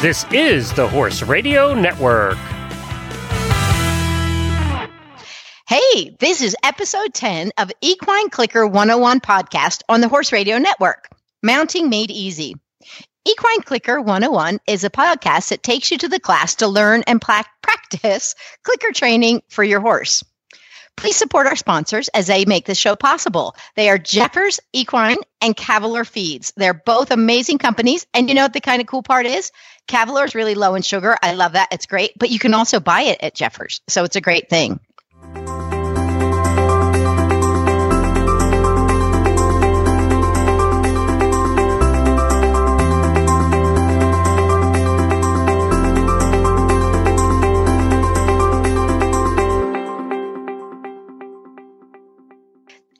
[0.00, 2.38] This is the Horse Radio Network.
[5.66, 11.08] Hey, this is episode 10 of Equine Clicker 101 podcast on the Horse Radio Network,
[11.42, 12.54] Mounting Made Easy.
[13.24, 17.20] Equine Clicker 101 is a podcast that takes you to the class to learn and
[17.20, 20.22] practice clicker training for your horse.
[20.96, 23.54] Please support our sponsors as they make this show possible.
[23.76, 26.52] They are Jeffers Equine and Cavalor Feeds.
[26.56, 28.04] They're both amazing companies.
[28.12, 29.52] And you know what the kind of cool part is?
[29.88, 31.16] Cavalor is really low in sugar.
[31.20, 31.68] I love that.
[31.72, 32.12] It's great.
[32.18, 33.80] But you can also buy it at Jeffers.
[33.88, 34.78] So it's a great thing.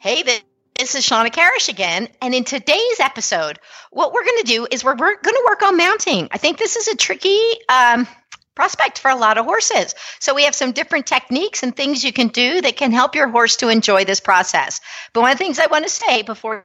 [0.00, 0.22] Hey,
[0.78, 2.08] this is Shawna Karrasch again.
[2.22, 3.58] And in today's episode,
[3.90, 6.28] what we're going to do is we're, we're going to work on mounting.
[6.30, 8.06] I think this is a tricky um,
[8.54, 9.94] prospect for a lot of horses.
[10.20, 13.28] So we have some different techniques and things you can do that can help your
[13.28, 14.80] horse to enjoy this process.
[15.12, 16.64] But one of the things I want to say before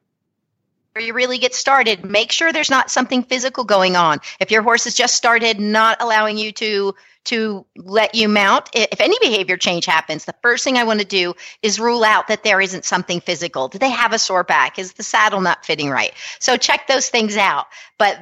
[0.99, 4.19] you really get started, make sure there's not something physical going on.
[4.39, 8.99] If your horse has just started not allowing you to to let you mount, if
[8.99, 12.43] any behavior change happens, the first thing I want to do is rule out that
[12.43, 13.69] there isn't something physical.
[13.69, 14.77] Do they have a sore back?
[14.77, 16.13] Is the saddle not fitting right?
[16.39, 17.67] So check those things out.
[17.97, 18.19] But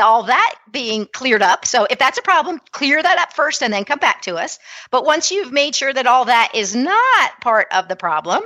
[0.00, 1.66] all that being cleared up.
[1.66, 4.58] So if that's a problem, clear that up first and then come back to us.
[4.90, 8.42] But once you've made sure that all that is not part of the problem,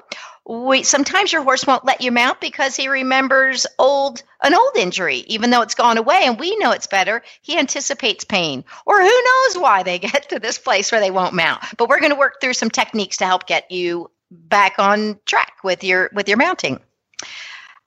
[0.48, 5.18] we, sometimes your horse won't let you mount because he remembers old an old injury
[5.26, 9.04] even though it's gone away and we know it's better he anticipates pain or who
[9.04, 12.18] knows why they get to this place where they won't mount but we're going to
[12.18, 16.38] work through some techniques to help get you back on track with your with your
[16.38, 16.80] mounting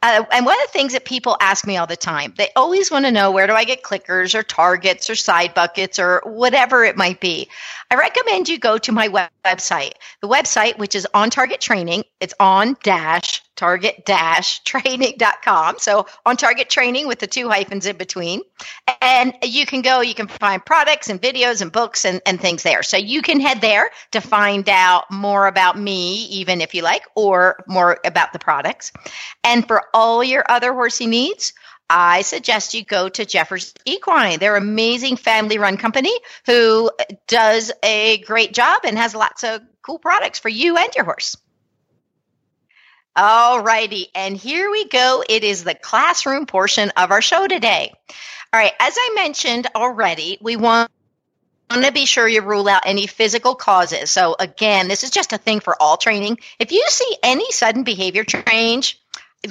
[0.04, 2.90] uh, and one of the things that people ask me all the time, they always
[2.90, 6.84] want to know where do I get clickers or targets or side buckets or whatever
[6.84, 7.50] it might be.
[7.92, 9.94] I recommend you go to my website.
[10.22, 15.76] The website, which is on target training, it's on dash target dash training.com.
[15.80, 18.42] So on target training with the two hyphens in between.
[19.02, 22.64] And you can go, you can find products and videos and books and, and things
[22.64, 22.84] there.
[22.84, 27.04] So you can head there to find out more about me, even if you like,
[27.16, 28.92] or more about the products.
[29.44, 31.54] And for all your other horsey needs,
[31.94, 34.40] I suggest you go to Jeffers Equine.
[34.40, 36.14] They're an amazing family run company
[36.46, 36.90] who
[37.28, 41.36] does a great job and has lots of cool products for you and your horse.
[43.16, 44.08] All righty.
[44.16, 45.24] And here we go.
[45.28, 47.92] It is the classroom portion of our show today.
[48.54, 48.74] All right.
[48.80, 50.90] As I mentioned already, we want
[51.70, 54.12] want to be sure you rule out any physical causes.
[54.12, 56.40] So, again, this is just a thing for all training.
[56.60, 59.00] If you see any sudden behavior change,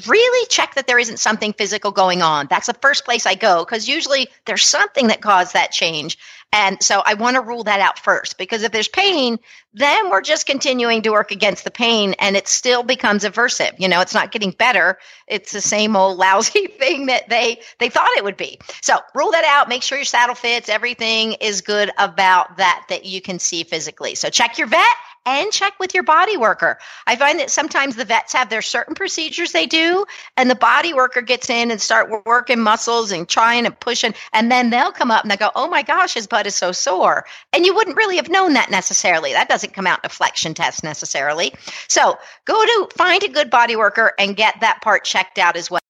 [0.06, 2.46] really check that there isn't something physical going on.
[2.48, 6.18] That's the first place I go because usually there's something that caused that change.
[6.52, 9.38] And so I want to rule that out first because if there's pain,
[9.72, 13.78] then we're just continuing to work against the pain and it still becomes aversive.
[13.78, 14.98] You know, it's not getting better.
[15.28, 18.58] It's the same old lousy thing that they they thought it would be.
[18.82, 19.68] So rule that out.
[19.68, 20.68] Make sure your saddle fits.
[20.68, 24.16] Everything is good about that that you can see physically.
[24.16, 24.96] So check your vet
[25.26, 26.78] and check with your body worker.
[27.06, 30.06] I find that sometimes the vets have their certain procedures they do,
[30.36, 34.50] and the body worker gets in and start working muscles and trying and pushing, and
[34.50, 37.26] then they'll come up and they go, "Oh my gosh, his butt is so sore,"
[37.52, 39.32] and you wouldn't really have known that necessarily.
[39.32, 41.52] That doesn't come out in a flexion test necessarily.
[41.88, 45.70] So go to find a good body worker and get that part checked out as
[45.70, 45.80] well.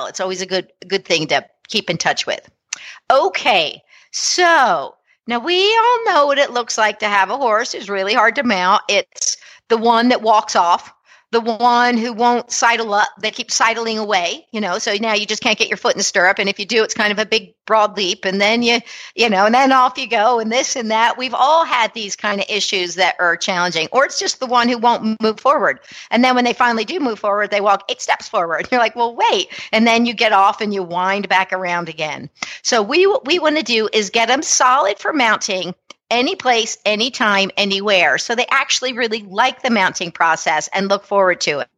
[0.00, 2.48] It's always a good good thing to keep in touch with.
[3.10, 4.96] Okay, so
[5.26, 8.34] now, we all know what it looks like to have a horse who's really hard
[8.36, 8.82] to mount.
[8.88, 9.36] It's
[9.68, 10.92] the one that walks off,
[11.32, 15.24] the one who won't sidle up, they keep sidling away, you know, so now you
[15.24, 16.38] just can't get your foot in the stirrup.
[16.38, 18.26] And if you do, it's kind of a big broad leap.
[18.26, 18.80] And then you,
[19.14, 21.16] you know, and then off you go and this and that.
[21.16, 24.68] We've all had these kind of issues that are challenging, or it's just the one
[24.68, 25.80] who won't move forward.
[26.10, 28.68] And then when they finally do move forward, they walk eight steps forward.
[28.72, 29.48] You're like, well, wait.
[29.72, 32.28] And then you get off and you wind back around again.
[32.60, 35.74] So we, what we want to do is get them solid for mounting
[36.12, 38.18] any place, anytime, anywhere.
[38.18, 41.68] So they actually really like the mounting process and look forward to it.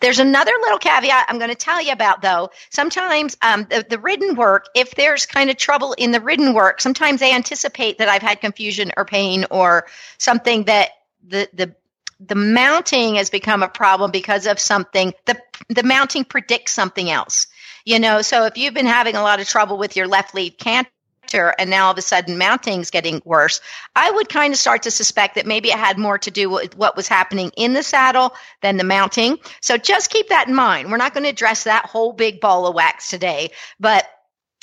[0.00, 2.50] There's another little caveat I'm going to tell you about, though.
[2.70, 6.80] Sometimes um, the, the ridden work, if there's kind of trouble in the ridden work,
[6.80, 9.86] sometimes they anticipate that I've had confusion or pain or
[10.18, 10.90] something that
[11.26, 11.74] the the
[12.20, 15.14] the mounting has become a problem because of something.
[15.24, 15.36] The
[15.68, 17.46] the mounting predicts something else.
[17.86, 20.58] You know, so if you've been having a lot of trouble with your left lead
[20.58, 20.90] canter
[21.32, 23.60] and now all of a sudden mounting's getting worse,
[23.96, 26.76] I would kind of start to suspect that maybe it had more to do with
[26.76, 29.38] what was happening in the saddle than the mounting.
[29.60, 30.90] So just keep that in mind.
[30.90, 33.50] We're not going to address that whole big ball of wax today,
[33.80, 34.06] but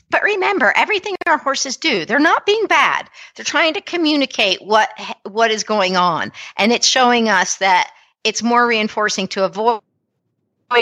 [0.09, 3.09] But remember, everything our horses do, they're not being bad.
[3.35, 4.89] They're trying to communicate what
[5.23, 7.91] what is going on, and it's showing us that
[8.25, 9.81] it's more reinforcing to avoid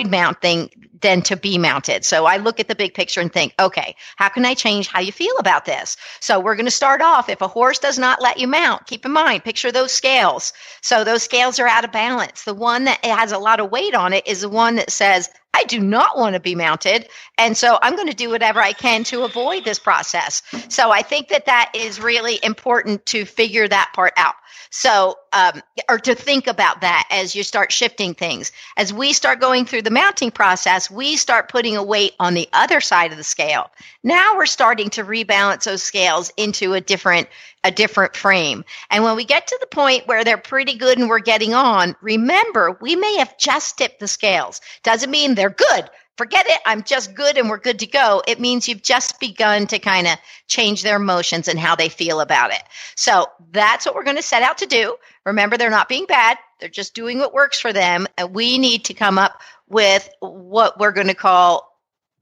[0.06, 0.70] mounting
[1.02, 2.04] than to be mounted.
[2.04, 5.00] So I look at the big picture and think, okay, how can I change how
[5.00, 5.98] you feel about this?
[6.20, 7.30] So we're going to start off.
[7.30, 10.54] If a horse does not let you mount, keep in mind, picture those scales.
[10.82, 12.44] So those scales are out of balance.
[12.44, 15.30] The one that has a lot of weight on it is the one that says,
[15.54, 17.08] I do not want to be mounted.
[17.38, 20.44] And so I'm going to do whatever I can to avoid this process.
[20.70, 24.36] So I think that that is really important to figure that part out.
[24.72, 28.52] So, um, or to think about that as you start shifting things.
[28.78, 32.48] As we start going through the mounting process, we start putting a weight on the
[32.54, 33.72] other side of the scale.
[34.04, 37.28] Now we're starting to rebalance those scales into a different
[37.64, 38.64] a different frame.
[38.90, 41.96] And when we get to the point where they're pretty good and we're getting on,
[42.02, 44.62] remember, we may have just tipped the scales.
[44.84, 45.90] Doesn't mean they're good.
[46.20, 46.60] Forget it.
[46.66, 48.22] I'm just good and we're good to go.
[48.28, 50.18] It means you've just begun to kind of
[50.48, 52.62] change their emotions and how they feel about it.
[52.96, 54.98] So that's what we're going to set out to do.
[55.26, 56.38] Remember, they're not being bad.
[56.60, 58.06] They're just doing what works for them.
[58.18, 59.40] And we need to come up
[59.70, 61.70] with what we're going to call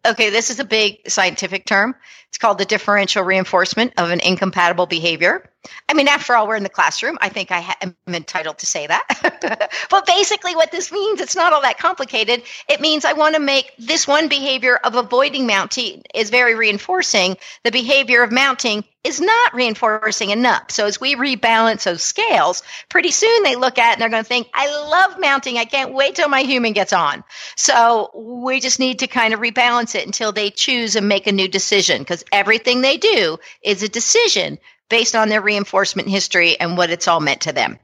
[0.05, 1.95] okay, this is a big scientific term.
[2.29, 5.49] It's called the differential reinforcement of an incompatible behavior.
[5.89, 7.17] I mean, after all, we're in the classroom.
[7.21, 9.69] I think I ha- am entitled to say that.
[9.89, 12.43] but basically, what this means, it's not all that complicated.
[12.69, 17.37] It means I want to make this one behavior of avoiding mounting is very reinforcing.
[17.63, 20.71] The behavior of mounting is not reinforcing enough.
[20.71, 24.27] So as we rebalance those scales, pretty soon they look at and they're going to
[24.27, 25.57] think, I love mounting.
[25.57, 27.23] I can't wait till my human gets on.
[27.55, 31.31] So we just need to kind of rebalance it until they choose and make a
[31.31, 34.59] new decision because everything they do is a decision
[34.89, 37.79] based on their reinforcement history and what it's all meant to them.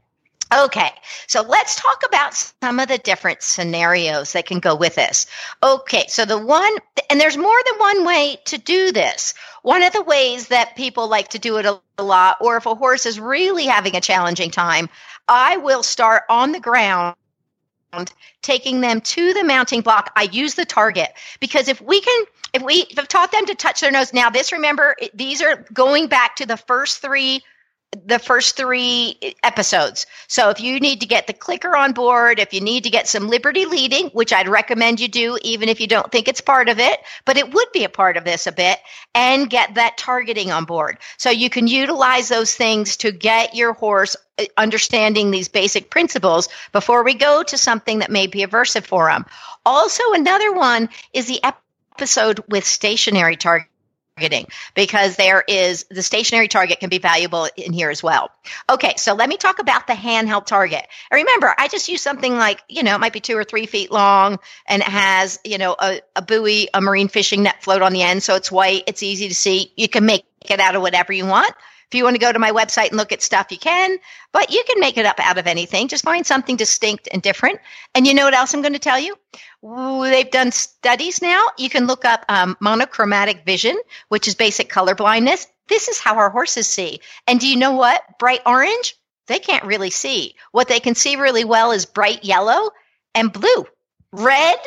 [0.54, 0.90] Okay,
[1.26, 5.26] so let's talk about some of the different scenarios that can go with this.
[5.62, 6.76] Okay, so the one,
[7.10, 9.34] and there's more than one way to do this.
[9.62, 12.74] One of the ways that people like to do it a lot, or if a
[12.74, 14.90] horse is really having a challenging time,
[15.26, 17.16] I will start on the ground
[18.42, 20.12] taking them to the mounting block.
[20.14, 21.10] I use the target
[21.40, 22.24] because if we can,
[22.54, 26.06] if we have taught them to touch their nose, now this remember, these are going
[26.06, 27.42] back to the first three
[28.06, 30.06] the first three episodes.
[30.26, 33.06] So if you need to get the clicker on board, if you need to get
[33.06, 36.68] some liberty leading, which I'd recommend you do, even if you don't think it's part
[36.68, 38.78] of it, but it would be a part of this a bit,
[39.14, 40.98] and get that targeting on board.
[41.18, 46.48] So you can utilize those things to get your horse uh, understanding these basic principles
[46.72, 49.24] before we go to something that may be aversive for them.
[49.64, 51.40] Also, another one is the
[51.96, 53.68] episode with stationary target
[54.16, 58.30] targeting because there is the stationary target can be valuable in here as well.
[58.70, 60.86] Okay, so let me talk about the handheld target.
[61.10, 63.66] And remember, I just use something like, you know, it might be two or three
[63.66, 67.82] feet long and it has, you know, a, a buoy, a marine fishing net float
[67.82, 68.22] on the end.
[68.22, 69.72] So it's white, it's easy to see.
[69.76, 71.52] You can make it out of whatever you want.
[71.86, 73.98] If you want to go to my website and look at stuff, you can,
[74.32, 75.88] but you can make it up out of anything.
[75.88, 77.60] Just find something distinct and different.
[77.94, 79.16] And you know what else I'm going to tell you?
[79.62, 81.42] they've done studies now.
[81.56, 83.78] You can look up um, monochromatic vision,
[84.08, 85.46] which is basic color blindness.
[85.68, 87.00] This is how our horses see.
[87.26, 88.02] And do you know what?
[88.18, 88.96] Bright orange,
[89.26, 90.34] they can't really see.
[90.52, 92.70] What they can see really well is bright yellow
[93.14, 93.66] and blue.
[94.12, 94.58] Red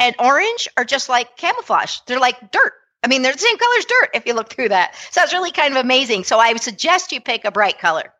[0.00, 1.98] and orange are just like camouflage.
[2.06, 2.72] They're like dirt.
[3.04, 4.94] I mean, they're the same color as dirt if you look through that.
[5.10, 6.24] So it's really kind of amazing.
[6.24, 8.14] So I suggest you pick a bright color.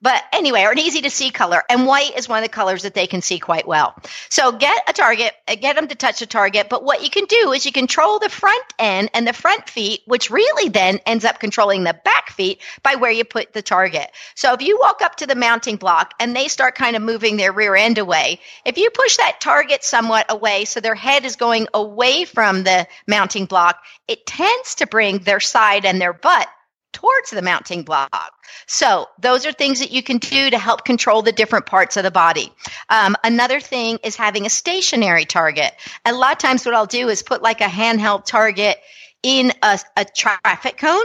[0.00, 1.62] But anyway, or an easy to see color.
[1.68, 3.94] And white is one of the colors that they can see quite well.
[4.28, 6.68] So get a target, uh, get them to touch a target.
[6.68, 10.02] But what you can do is you control the front end and the front feet,
[10.06, 14.10] which really then ends up controlling the back feet by where you put the target.
[14.34, 17.36] So if you walk up to the mounting block and they start kind of moving
[17.36, 21.36] their rear end away, if you push that target somewhat away so their head is
[21.36, 26.48] going away from the mounting block, it tends to bring their side and their butt
[26.92, 28.32] towards the mounting block.
[28.66, 32.04] So those are things that you can do to help control the different parts of
[32.04, 32.52] the body.
[32.88, 35.72] Um, another thing is having a stationary target.
[36.04, 38.78] A lot of times what I'll do is put like a handheld target
[39.22, 41.04] in a, a traffic cone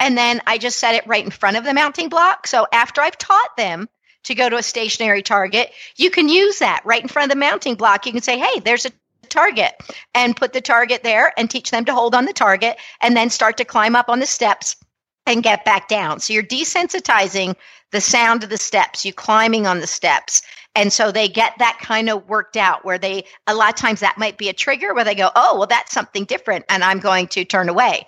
[0.00, 2.46] and then I just set it right in front of the mounting block.
[2.46, 3.88] So after I've taught them
[4.24, 7.40] to go to a stationary target, you can use that right in front of the
[7.40, 8.06] mounting block.
[8.06, 8.92] You can say, hey, there's a
[9.28, 9.72] target
[10.14, 13.30] and put the target there and teach them to hold on the target and then
[13.30, 14.76] start to climb up on the steps
[15.26, 16.20] and get back down.
[16.20, 17.54] So you're desensitizing
[17.90, 20.42] the sound of the steps, you climbing on the steps.
[20.74, 24.00] And so they get that kind of worked out where they, a lot of times
[24.00, 26.98] that might be a trigger where they go, oh, well, that's something different and I'm
[26.98, 28.06] going to turn away.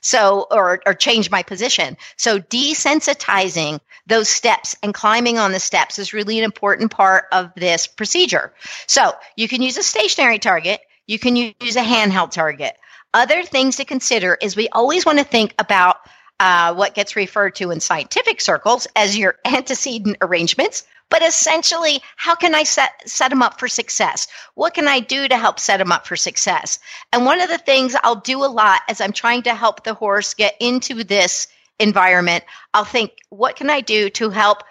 [0.00, 1.98] So, or, or change my position.
[2.16, 7.52] So desensitizing those steps and climbing on the steps is really an important part of
[7.54, 8.54] this procedure.
[8.86, 10.80] So you can use a stationary target.
[11.06, 12.74] You can use a handheld target.
[13.12, 15.96] Other things to consider is we always want to think about
[16.40, 22.34] uh, what gets referred to in scientific circles as your antecedent arrangements, but essentially, how
[22.34, 24.26] can I set, set them up for success?
[24.54, 26.78] What can I do to help set them up for success?
[27.12, 29.92] And one of the things I'll do a lot as I'm trying to help the
[29.92, 34.62] horse get into this environment, I'll think, what can I do to help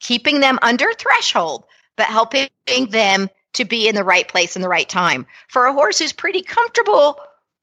[0.00, 1.64] keeping them under threshold,
[1.96, 2.48] but helping
[2.90, 5.26] them to be in the right place in the right time?
[5.48, 7.18] For a horse who's pretty comfortable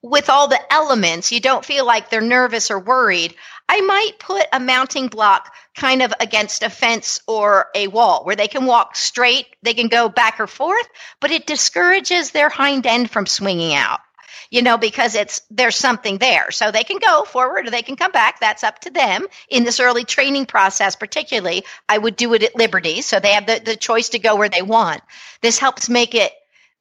[0.06, 3.34] with all the elements, you don't feel like they're nervous or worried.
[3.68, 8.36] I might put a mounting block kind of against a fence or a wall where
[8.36, 10.88] they can walk straight, they can go back or forth,
[11.20, 14.00] but it discourages their hind end from swinging out.
[14.52, 16.52] You know, because it's there's something there.
[16.52, 18.40] So they can go forward or they can come back.
[18.40, 19.26] That's up to them.
[19.50, 23.02] In this early training process, particularly, I would do it at Liberty.
[23.02, 25.02] So they have the, the choice to go where they want.
[25.42, 26.32] This helps make it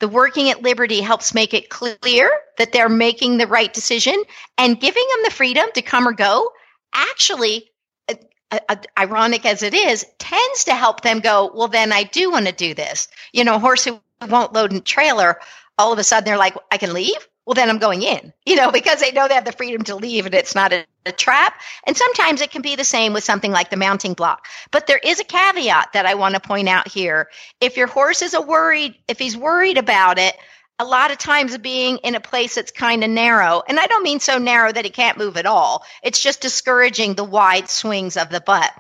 [0.01, 4.23] the working at liberty helps make it clear that they're making the right decision
[4.59, 6.51] and giving them the freedom to come or go.
[6.93, 7.71] Actually
[8.09, 12.31] uh, uh, ironic as it is tends to help them go well then i do
[12.31, 13.09] want to do this.
[13.33, 15.39] You know a horse who won't load in trailer
[15.79, 18.57] all of a sudden they're like i can leave well then i'm going in you
[18.57, 21.13] know because they know they have the freedom to leave and it's not a, a,
[21.13, 21.61] trap.
[21.87, 24.47] And sometimes it can be the same with something like the mounting block.
[24.71, 27.29] But there is a caveat that i want to point out here.
[27.61, 30.35] If your horse is a worried if he's worried about it
[30.81, 34.03] a lot of times being in a place that's kind of narrow and i don't
[34.03, 35.85] mean so narrow that he can't move at all.
[36.03, 38.73] It's just discouraging the wide swings of the butt.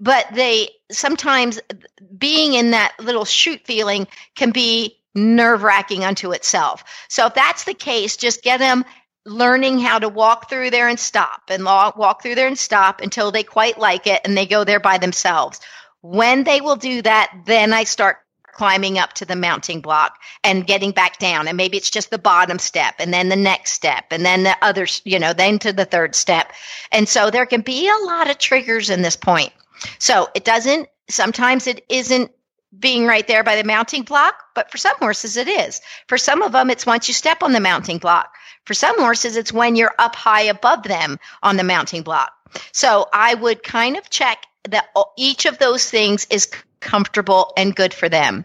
[0.00, 1.60] But they sometimes
[2.16, 6.84] being in that little chute feeling can be nerve wracking unto itself.
[7.08, 8.84] So if that's the case, just get them
[9.24, 13.30] learning how to walk through there and stop and walk through there and stop until
[13.30, 15.60] they quite like it and they go there by themselves.
[16.00, 18.16] When they will do that, then I start
[18.52, 21.48] climbing up to the mounting block and getting back down.
[21.48, 24.56] And maybe it's just the bottom step and then the next step and then the
[24.60, 26.52] other, you know, then to the third step.
[26.90, 29.52] And so there can be a lot of triggers in this point.
[29.98, 32.30] So it doesn't, sometimes it isn't
[32.78, 35.80] being right there by the mounting block, but for some horses it is.
[36.08, 38.34] For some of them, it's once you step on the mounting block.
[38.64, 42.32] For some horses, it's when you're up high above them on the mounting block.
[42.72, 44.86] So I would kind of check that
[45.16, 46.50] each of those things is
[46.80, 48.44] comfortable and good for them.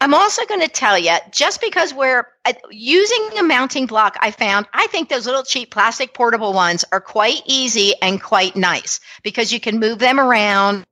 [0.00, 4.30] I'm also going to tell you just because we're uh, using a mounting block, I
[4.30, 9.00] found I think those little cheap plastic portable ones are quite easy and quite nice
[9.22, 10.84] because you can move them around.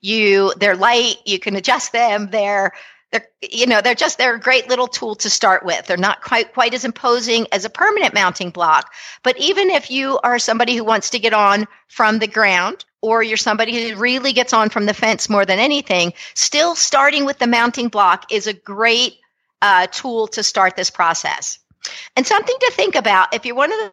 [0.00, 2.30] You they're light, you can adjust them.
[2.30, 2.72] They're
[3.14, 6.20] they're you know they're just they're a great little tool to start with they're not
[6.22, 8.92] quite quite as imposing as a permanent mounting block
[9.22, 13.22] but even if you are somebody who wants to get on from the ground or
[13.22, 17.38] you're somebody who really gets on from the fence more than anything still starting with
[17.38, 19.18] the mounting block is a great
[19.60, 21.58] uh, tool to start this process
[22.16, 23.92] and something to think about if you're one of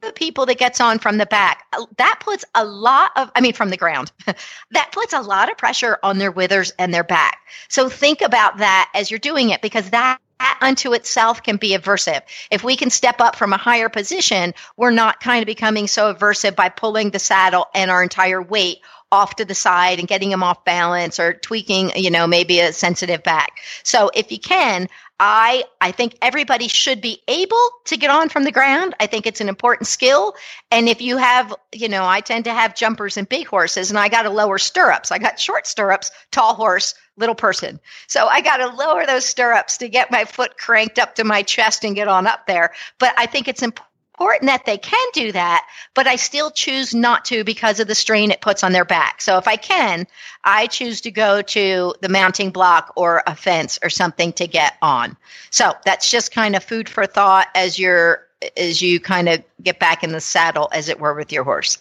[0.00, 3.40] the people that gets on from the back, uh, that puts a lot of, I
[3.40, 4.12] mean, from the ground,
[4.72, 7.38] that puts a lot of pressure on their withers and their back.
[7.68, 10.18] So think about that as you're doing it because that
[10.60, 12.22] unto itself can be aversive.
[12.50, 16.12] If we can step up from a higher position, we're not kind of becoming so
[16.12, 18.78] aversive by pulling the saddle and our entire weight
[19.12, 22.72] off to the side and getting them off balance or tweaking, you know, maybe a
[22.72, 23.60] sensitive back.
[23.84, 24.88] So if you can,
[25.18, 28.94] I I think everybody should be able to get on from the ground.
[29.00, 30.34] I think it's an important skill.
[30.70, 33.98] And if you have, you know, I tend to have jumpers and big horses and
[33.98, 35.12] I got to lower stirrups.
[35.12, 37.80] I got short stirrups, tall horse, little person.
[38.06, 41.42] So I got to lower those stirrups to get my foot cranked up to my
[41.42, 42.72] chest and get on up there.
[42.98, 47.26] But I think it's important that they can do that, but I still choose not
[47.26, 49.20] to because of the strain it puts on their back.
[49.20, 50.06] So if I can,
[50.44, 54.74] I choose to go to the mounting block or a fence or something to get
[54.80, 55.16] on.
[55.50, 59.78] So that's just kind of food for thought as you're as you kind of get
[59.78, 61.78] back in the saddle as it were with your horse.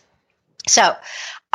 [0.68, 0.96] So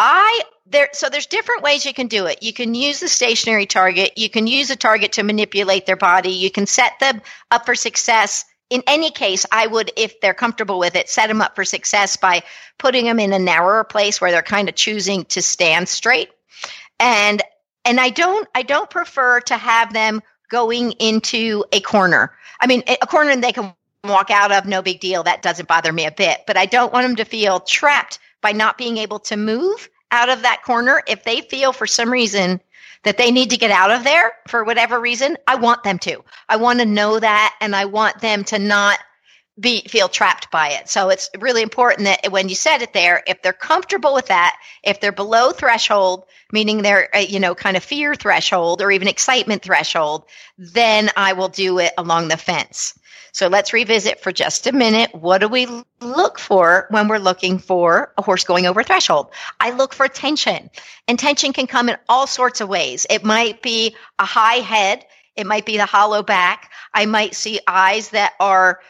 [0.02, 2.42] I there so there's different ways you can do it.
[2.42, 6.30] You can use the stationary target, you can use a target to manipulate their body,
[6.30, 10.78] you can set them up for success in any case, I would, if they're comfortable
[10.78, 12.44] with it, set them up for success by
[12.78, 16.30] putting them in a narrower place where they're kind of choosing to stand straight.
[17.00, 17.42] And
[17.84, 22.32] and I don't I don't prefer to have them going into a corner.
[22.60, 25.24] I mean, a corner they can walk out of, no big deal.
[25.24, 26.42] That doesn't bother me a bit.
[26.46, 30.28] But I don't want them to feel trapped by not being able to move out
[30.28, 31.02] of that corner.
[31.06, 32.60] If they feel for some reason
[33.02, 36.22] that they need to get out of there for whatever reason, I want them to.
[36.48, 38.98] I want to know that and I want them to not
[39.58, 40.88] be feel trapped by it.
[40.88, 44.56] So it's really important that when you set it there, if they're comfortable with that,
[44.82, 49.08] if they're below threshold, meaning they're uh, you know kind of fear threshold or even
[49.08, 50.24] excitement threshold,
[50.56, 52.98] then I will do it along the fence.
[53.32, 55.14] So let's revisit for just a minute.
[55.14, 55.66] What do we
[56.00, 59.30] look for when we're looking for a horse going over threshold?
[59.58, 60.70] I look for tension.
[61.08, 63.06] And tension can come in all sorts of ways.
[63.08, 65.04] It might be a high head,
[65.36, 66.70] it might be the hollow back.
[66.92, 68.80] I might see eyes that are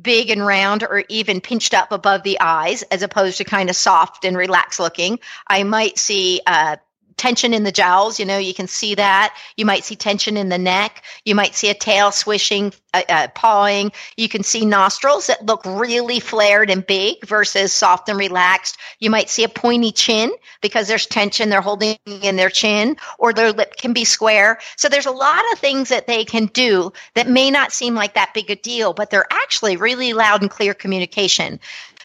[0.00, 3.76] big and round or even pinched up above the eyes as opposed to kind of
[3.76, 5.18] soft and relaxed looking.
[5.46, 6.76] I might see uh,
[7.20, 8.18] tension in the jowls.
[8.18, 9.36] You know, you can see that.
[9.58, 11.04] You might see tension in the neck.
[11.26, 13.92] You might see a tail swishing, uh, uh, pawing.
[14.16, 18.78] You can see nostrils that look really flared and big versus soft and relaxed.
[19.00, 23.34] You might see a pointy chin because there's tension they're holding in their chin, or
[23.34, 24.58] their lip can be square.
[24.76, 28.14] So there's a lot of things that they can do that may not seem like
[28.14, 31.60] that big a deal, but they're actually really loud and clear communication.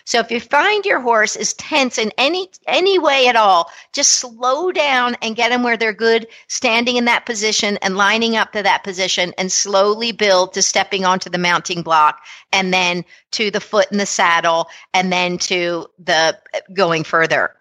[0.05, 4.13] So if you find your horse is tense in any any way at all, just
[4.13, 8.51] slow down and get them where they're good standing in that position and lining up
[8.51, 12.21] to that position and slowly build to stepping onto the mounting block
[12.53, 16.37] and then to the foot in the saddle and then to the
[16.71, 17.55] going further.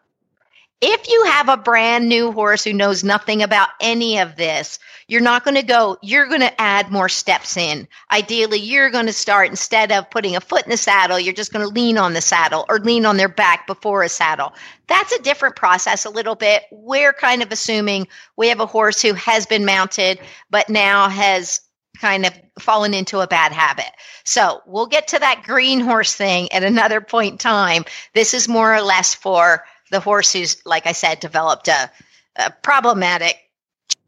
[0.86, 5.22] If you have a brand new horse who knows nothing about any of this, you're
[5.22, 7.88] not going to go, you're going to add more steps in.
[8.12, 11.54] Ideally, you're going to start instead of putting a foot in the saddle, you're just
[11.54, 14.52] going to lean on the saddle or lean on their back before a saddle.
[14.86, 16.64] That's a different process a little bit.
[16.70, 21.62] We're kind of assuming we have a horse who has been mounted, but now has
[21.98, 23.90] kind of fallen into a bad habit.
[24.24, 27.86] So we'll get to that green horse thing at another point in time.
[28.12, 29.64] This is more or less for
[29.94, 31.90] the horse who's, like I said, developed a,
[32.36, 33.38] a problematic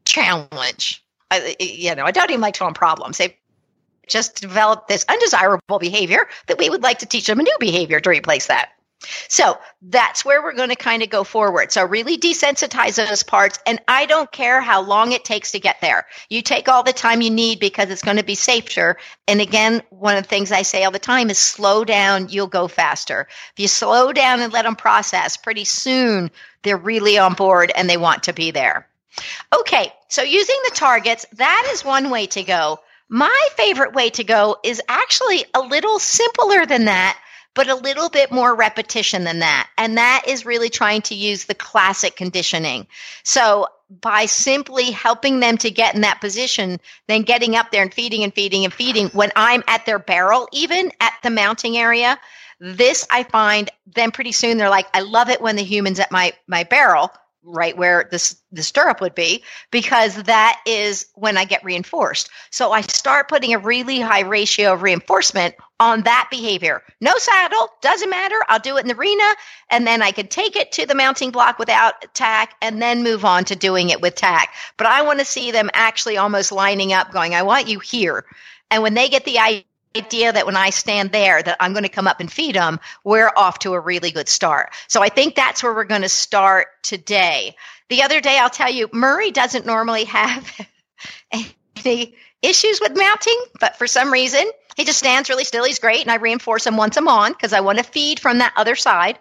[0.05, 1.03] challenge.
[1.31, 3.19] I, you know, I don't even like to call them problems.
[3.19, 3.37] They
[4.07, 8.01] just developed this undesirable behavior that we would like to teach them a new behavior
[8.01, 8.71] to replace that.
[9.29, 11.71] So that's where we're going to kind of go forward.
[11.71, 13.59] So really desensitize those parts.
[13.67, 16.07] And I don't care how long it takes to get there.
[16.31, 18.97] You take all the time you need because it's going to be safer.
[19.29, 22.47] And again, one of the things I say all the time is slow down, you'll
[22.47, 23.29] go faster.
[23.53, 26.31] If you slow down and let them process, pretty soon
[26.63, 28.89] they're really on board and they want to be there.
[29.55, 32.81] Okay, so using the targets, that is one way to go.
[33.09, 37.19] My favorite way to go is actually a little simpler than that,
[37.57, 39.69] but a little bit more repetition than that.
[39.77, 42.87] And that is really trying to use the classic conditioning.
[43.25, 43.67] So
[44.01, 48.23] by simply helping them to get in that position, then getting up there and feeding
[48.25, 52.19] and feeding and feeding when I'm at their barrel, even at the mounting area,
[52.61, 56.13] this I find then pretty soon they're like, I love it when the human's at
[56.13, 57.11] my my barrel
[57.47, 62.29] right where this the stirrup would be because that is when I get reinforced.
[62.51, 66.83] So I start putting a really high ratio of reinforcement on that behavior.
[67.01, 68.37] No saddle, doesn't matter.
[68.49, 69.25] I'll do it in the arena
[69.71, 73.25] and then I can take it to the mounting block without tack and then move
[73.25, 74.53] on to doing it with tack.
[74.77, 78.25] But I want to see them actually almost lining up going, I want you here.
[78.71, 79.65] And when they get the idea
[79.97, 82.81] idea that when I stand there that I'm going to come up and feed them,
[83.05, 84.71] we're off to a really good start.
[84.89, 87.57] So I think that's where we're going to start today.
[87.89, 90.69] The other day, I'll tell you, Murray doesn't normally have
[91.85, 94.45] any issues with mounting, but for some reason,
[94.77, 95.65] he just stands really still.
[95.65, 98.39] He's great, and I reinforce him once I'm on because I want to feed from
[98.39, 99.19] that other side.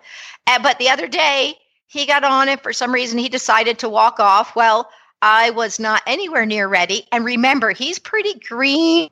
[0.48, 1.56] Uh, but the other day,
[1.88, 4.56] he got on, and for some reason, he decided to walk off.
[4.56, 4.90] Well,
[5.22, 7.08] I was not anywhere near ready.
[7.12, 9.10] And remember, he's pretty green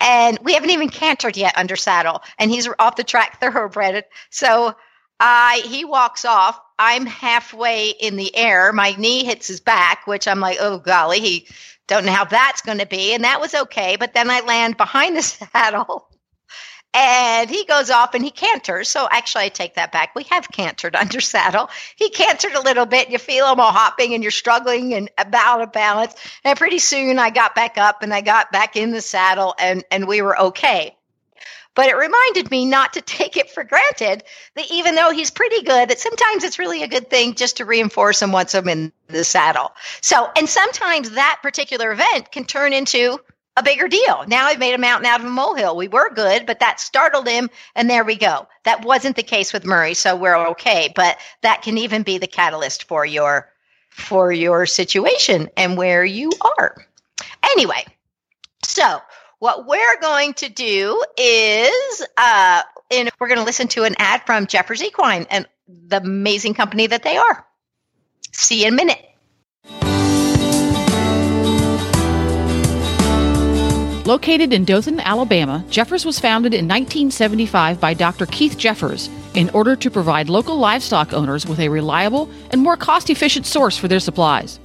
[0.00, 4.04] and we haven't even cantered yet under saddle, and he's off the track thoroughbred.
[4.30, 4.74] So
[5.20, 6.60] I he walks off.
[6.78, 8.72] I'm halfway in the air.
[8.72, 11.48] My knee hits his back, which I'm like, oh golly, he
[11.88, 13.96] don't know how that's going to be, and that was okay.
[13.96, 16.08] But then I land behind the saddle
[16.94, 18.88] and he goes off and he canters.
[18.88, 20.14] So actually, I take that back.
[20.14, 21.70] We have cantered under saddle.
[21.96, 23.10] He cantered a little bit.
[23.10, 26.14] You feel him all hopping and you're struggling and about a balance.
[26.44, 29.84] And pretty soon I got back up and I got back in the saddle and,
[29.90, 30.94] and we were okay.
[31.74, 34.24] But it reminded me not to take it for granted
[34.56, 37.64] that even though he's pretty good, that sometimes it's really a good thing just to
[37.64, 39.72] reinforce him once I'm in the saddle.
[40.00, 43.20] So, and sometimes that particular event can turn into
[43.58, 44.24] a bigger deal.
[44.28, 45.76] Now I've made a mountain out of a molehill.
[45.76, 48.46] We were good, but that startled him, and there we go.
[48.62, 50.92] That wasn't the case with Murray, so we're okay.
[50.94, 53.50] But that can even be the catalyst for your
[53.90, 56.86] for your situation and where you are.
[57.42, 57.84] Anyway,
[58.62, 59.00] so
[59.40, 64.22] what we're going to do is uh, and we're going to listen to an ad
[64.24, 67.44] from Jeffers Equine and the amazing company that they are.
[68.32, 69.07] See you in a minute.
[74.08, 78.24] Located in Dothan, Alabama, Jeffers was founded in 1975 by Dr.
[78.24, 83.10] Keith Jeffers in order to provide local livestock owners with a reliable and more cost
[83.10, 84.60] efficient source for their supplies.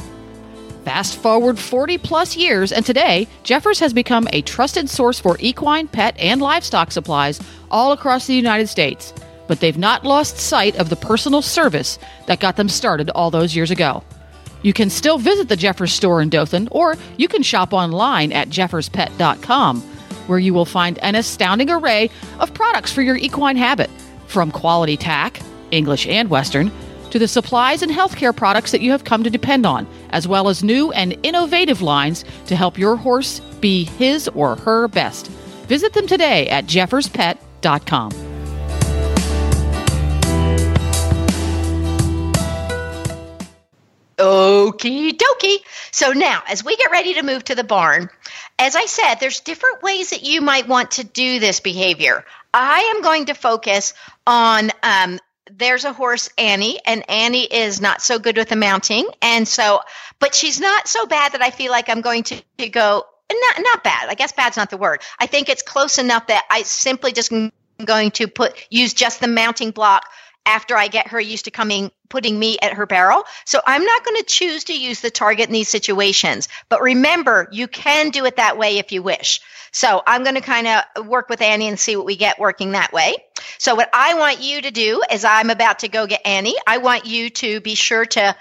[0.85, 5.89] Fast forward 40 plus years, and today, Jeffers has become a trusted source for equine,
[5.89, 9.13] pet, and livestock supplies all across the United States.
[9.49, 13.57] But they've not lost sight of the personal service that got them started all those
[13.57, 14.05] years ago.
[14.63, 18.49] You can still visit the Jeffers store in Dothan, or you can shop online at
[18.49, 19.81] jefferspet.com,
[20.27, 23.89] where you will find an astounding array of products for your equine habit,
[24.27, 25.39] from quality tack,
[25.71, 26.71] English and Western,
[27.11, 30.49] to the supplies and healthcare products that you have come to depend on, as well
[30.49, 35.27] as new and innovative lines to help your horse be his or her best.
[35.67, 38.32] Visit them today at jefferspet.com.
[44.23, 45.57] Okie dokie.
[45.91, 48.09] So now, as we get ready to move to the barn,
[48.57, 52.23] as I said, there's different ways that you might want to do this behavior.
[52.53, 53.93] I am going to focus
[54.25, 55.19] on um,
[55.51, 59.07] there's a horse, Annie, and Annie is not so good with the mounting.
[59.21, 59.81] And so,
[60.19, 63.55] but she's not so bad that I feel like I'm going to, to go, not,
[63.59, 64.07] not bad.
[64.07, 65.01] I guess bad's not the word.
[65.19, 67.33] I think it's close enough that I simply just
[67.83, 70.05] going to put, use just the mounting block
[70.45, 73.23] after I get her used to coming, putting me at her barrel.
[73.45, 76.49] So I'm not going to choose to use the target in these situations.
[76.69, 79.41] But remember, you can do it that way if you wish.
[79.71, 82.71] So I'm going to kind of work with Annie and see what we get working
[82.71, 83.15] that way.
[83.57, 86.55] So what I want you to do is I'm about to go get Annie.
[86.67, 88.35] I want you to be sure to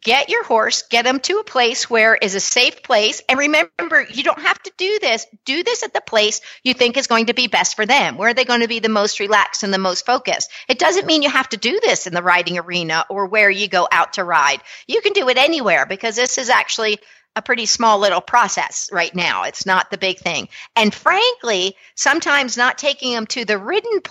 [0.00, 3.20] get your horse, get them to a place where is a safe place.
[3.28, 5.26] And remember, you don't have to do this.
[5.44, 8.16] Do this at the place you think is going to be best for them.
[8.16, 10.50] Where are they going to be the most relaxed and the most focused?
[10.68, 13.68] It doesn't mean you have to do this in the riding arena or where you
[13.68, 14.60] go out to ride.
[14.86, 16.98] You can do it anywhere because this is actually
[17.34, 19.44] a pretty small little process right now.
[19.44, 20.48] It's not the big thing.
[20.76, 24.02] And frankly, sometimes not taking them to the ridden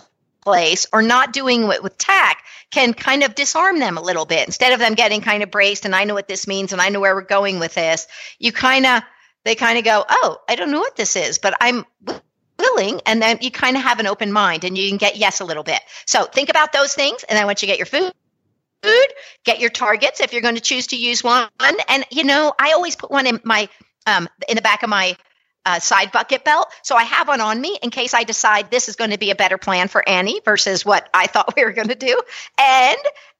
[0.42, 4.48] place or not doing it with tack can kind of disarm them a little bit.
[4.48, 6.90] Instead of them getting kind of braced and I know what this means and I
[6.90, 8.08] know where we're going with this,
[8.40, 9.04] you kind of,
[9.44, 11.86] they kind of go, oh, I don't know what this is, but I'm
[12.58, 13.02] willing.
[13.06, 15.46] And then you kind of have an open mind and you can get yes a
[15.46, 15.82] little bit.
[16.06, 17.24] So think about those things.
[17.24, 18.14] And then once you get your food,
[18.82, 19.08] food,
[19.44, 21.50] get your targets if you're going to choose to use one.
[21.60, 23.70] And you know, I always put one in my
[24.08, 25.16] um, in the back of my
[25.66, 28.90] uh, side bucket belt, so I have one on me in case I decide this
[28.90, 31.74] is going to be a better plan for Annie versus what I thought we were
[31.74, 32.22] going to do.
[32.58, 32.98] And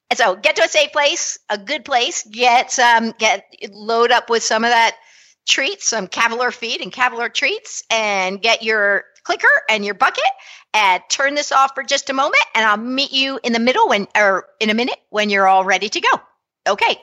[0.10, 2.24] and so get to a safe place, a good place.
[2.24, 4.96] Get um, get load up with some of that
[5.48, 10.24] treats, some Cavalor feed and Cavalor treats, and get your clicker and your bucket
[10.74, 13.88] and turn this off for just a moment and I'll meet you in the middle
[13.88, 16.10] when or in a minute when you're all ready to go.
[16.68, 16.98] Okay.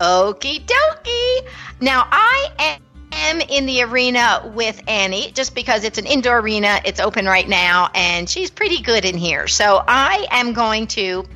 [0.00, 1.48] Okie dokie.
[1.80, 2.78] Now I
[3.12, 6.80] am in the arena with Annie just because it's an indoor arena.
[6.86, 9.46] It's open right now, and she's pretty good in here.
[9.46, 11.26] So I am going to,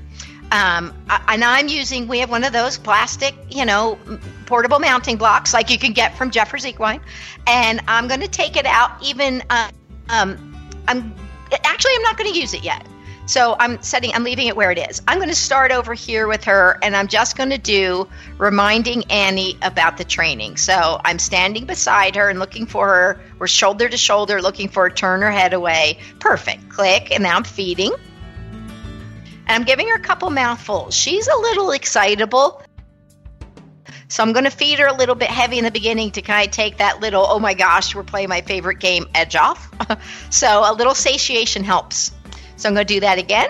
[0.50, 0.94] um,
[1.28, 3.98] and I'm using, we have one of those plastic, you know,
[4.46, 7.00] portable mounting blocks like you can get from Jeffers Equine.
[7.46, 9.70] And I'm going to take it out even, uh,
[10.08, 10.56] um,
[10.88, 11.14] I'm
[11.64, 12.86] actually, I'm not going to use it yet.
[13.26, 15.00] So I'm setting, I'm leaving it where it is.
[15.08, 18.06] I'm going to start over here with her, and I'm just going to do
[18.36, 20.58] reminding Annie about the training.
[20.58, 23.20] So I'm standing beside her and looking for her.
[23.38, 26.00] We're shoulder to shoulder, looking for her, turn her head away.
[26.18, 26.68] Perfect.
[26.68, 27.92] Click, and now I'm feeding.
[29.46, 30.94] And I'm giving her a couple mouthfuls.
[30.94, 32.62] She's a little excitable.
[34.08, 36.46] So I'm going to feed her a little bit heavy in the beginning to kind
[36.46, 39.70] of take that little, oh my gosh, we're playing my favorite game edge off.
[40.30, 42.13] so a little satiation helps.
[42.56, 43.48] So I'm going to do that again.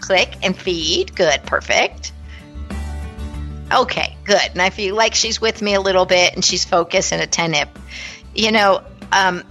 [0.00, 1.14] Click and feed.
[1.14, 2.12] Good, perfect.
[3.72, 4.50] Okay, good.
[4.52, 7.68] And I feel like she's with me a little bit and she's focused and attentive.
[8.34, 9.42] You know, um,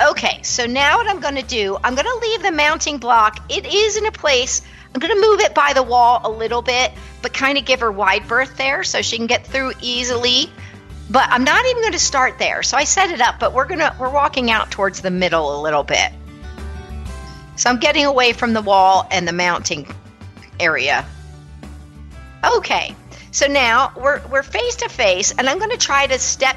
[0.00, 3.50] okay, so now what I'm going to do, I'm going to leave the mounting block.
[3.50, 4.62] It is in a place,
[4.94, 6.92] I'm going to move it by the wall a little bit,
[7.22, 10.50] but kind of give her wide berth there so she can get through easily.
[11.10, 12.62] But I'm not even going to start there.
[12.62, 15.60] So I set it up, but we're going to, we're walking out towards the middle
[15.60, 16.10] a little bit.
[17.56, 19.86] So I'm getting away from the wall and the mounting
[20.58, 21.06] area.
[22.44, 22.94] Okay,
[23.30, 26.56] so now we're, we're face to face, and I'm going to try to step.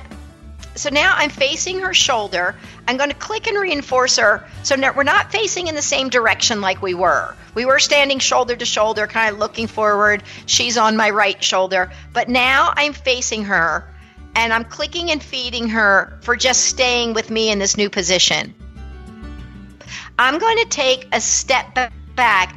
[0.76, 2.56] So now I'm facing her shoulder.
[2.88, 4.46] I'm going to click and reinforce her.
[4.64, 7.36] So now we're not facing in the same direction like we were.
[7.54, 10.24] We were standing shoulder to shoulder, kind of looking forward.
[10.48, 11.92] She's on my right shoulder.
[12.12, 13.88] But now I'm facing her,
[14.36, 18.54] and I'm clicking and feeding her for just staying with me in this new position.
[20.18, 21.78] I'm going to take a step
[22.16, 22.56] back.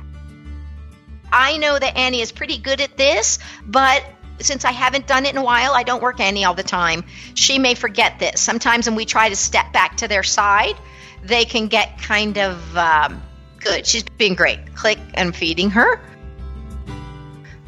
[1.33, 4.05] I know that Annie is pretty good at this, but
[4.41, 7.05] since I haven't done it in a while, I don't work Annie all the time.
[7.35, 8.41] She may forget this.
[8.41, 10.77] Sometimes when we try to step back to their side,
[11.23, 13.23] they can get kind of um,
[13.59, 13.87] good.
[13.87, 14.75] She's being great.
[14.75, 16.01] Click and feeding her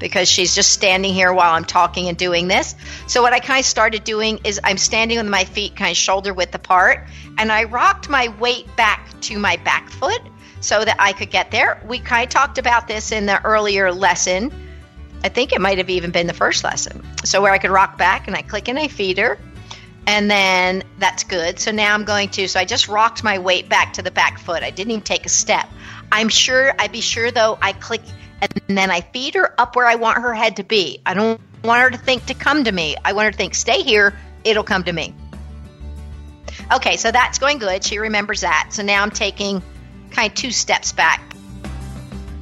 [0.00, 2.74] because she's just standing here while I'm talking and doing this.
[3.06, 5.96] So what I kind of started doing is I'm standing with my feet kind of
[5.96, 7.06] shoulder width apart
[7.38, 10.20] and I rocked my weight back to my back foot
[10.60, 11.80] so that I could get there.
[11.86, 14.52] We kind of talked about this in the earlier lesson.
[15.22, 17.06] I think it might have even been the first lesson.
[17.24, 19.38] So where I could rock back and I click and I feed her.
[20.06, 21.60] And then that's good.
[21.60, 24.38] So now I'm going to, so I just rocked my weight back to the back
[24.38, 24.62] foot.
[24.62, 25.68] I didn't even take a step.
[26.10, 28.00] I'm sure, I'd be sure though, I click
[28.40, 31.00] and then I feed her up where I want her head to be.
[31.04, 32.96] I don't want her to think to come to me.
[33.04, 35.14] I want her to think, stay here, it'll come to me.
[36.72, 37.84] Okay, so that's going good.
[37.84, 38.68] She remembers that.
[38.70, 39.62] So now I'm taking
[40.10, 41.22] kind of two steps back.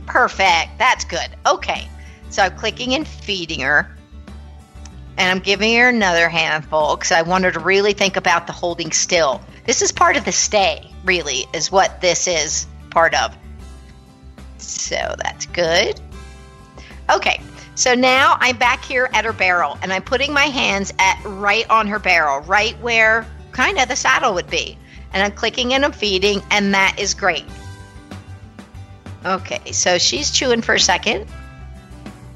[0.07, 0.79] Perfect.
[0.79, 1.29] That's good.
[1.47, 1.89] Okay.
[2.31, 3.91] So I'm clicking and feeding her.
[5.17, 8.53] And I'm giving her another handful because I want her to really think about the
[8.53, 9.41] holding still.
[9.65, 13.37] This is part of the stay, really, is what this is part of.
[14.69, 16.01] So that's good.
[17.11, 17.41] Okay,
[17.75, 21.69] so now I'm back here at her barrel and I'm putting my hands at right
[21.71, 24.77] on her barrel, right where kind of the saddle would be.
[25.13, 27.45] And I'm clicking and I'm feeding, and that is great.
[29.25, 31.27] Okay, so she's chewing for a second.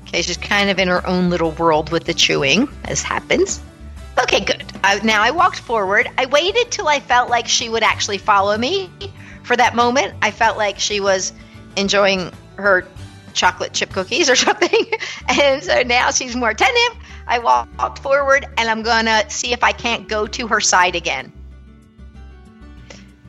[0.06, 3.60] Okay, she's kind of in her own little world with the chewing, as happens.
[4.22, 4.64] Okay, good.
[4.82, 6.10] I, now I walked forward.
[6.16, 8.90] I waited till I felt like she would actually follow me.
[9.42, 11.32] For that moment, I felt like she was
[11.76, 12.86] enjoying her
[13.32, 14.86] chocolate chip cookies or something.
[15.28, 16.98] and so now she's more attentive.
[17.26, 20.96] I walked forward and I'm going to see if I can't go to her side
[20.96, 21.32] again.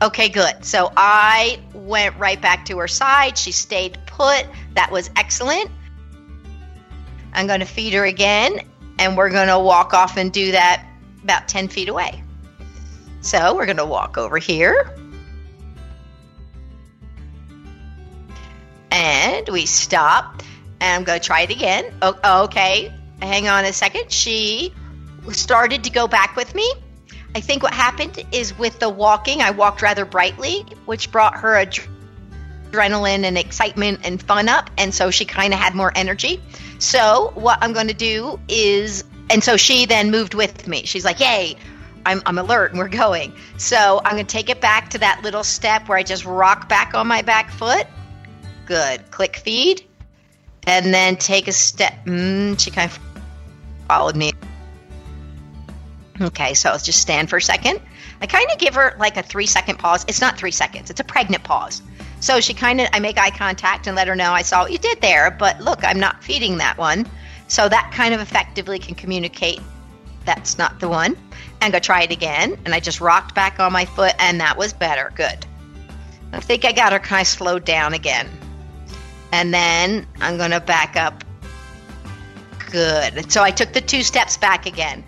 [0.02, 0.64] Okay, good.
[0.64, 3.38] So I went right back to her side.
[3.38, 4.46] She stayed put.
[4.74, 5.70] That was excellent.
[7.32, 8.60] I'm going to feed her again
[8.98, 10.84] and we're going to walk off and do that
[11.22, 12.22] about 10 feet away.
[13.20, 14.94] So we're going to walk over here.
[18.94, 20.40] And we stop.
[20.80, 21.92] And I'm going to try it again.
[22.00, 22.92] Okay.
[23.20, 24.12] Hang on a second.
[24.12, 24.72] She
[25.32, 26.72] started to go back with me.
[27.34, 31.56] I think what happened is with the walking, I walked rather brightly, which brought her
[31.56, 34.70] adrenaline and excitement and fun up.
[34.78, 36.40] And so she kind of had more energy.
[36.78, 40.84] So, what I'm going to do is, and so she then moved with me.
[40.84, 41.56] She's like, Yay,
[42.06, 43.32] I'm, I'm alert and we're going.
[43.56, 46.68] So, I'm going to take it back to that little step where I just rock
[46.68, 47.88] back on my back foot
[48.66, 49.10] Good.
[49.10, 49.84] Click feed.
[50.66, 51.92] And then take a step.
[52.06, 52.98] Mm, she kind of
[53.86, 54.32] followed me.
[56.20, 57.80] Okay, so let's just stand for a second.
[58.20, 60.04] I kind of give her like a three second pause.
[60.08, 61.82] It's not three seconds, it's a pregnant pause.
[62.20, 64.72] So she kind of, I make eye contact and let her know I saw what
[64.72, 67.06] you did there, but look, I'm not feeding that one.
[67.48, 69.60] So that kind of effectively can communicate
[70.24, 71.16] that's not the one.
[71.60, 72.58] And go try it again.
[72.64, 75.12] And I just rocked back on my foot, and that was better.
[75.14, 75.46] Good.
[76.32, 78.28] I think I got her kind of slowed down again.
[79.34, 81.24] And then I'm going to back up.
[82.70, 83.32] Good.
[83.32, 85.02] So I took the two steps back again.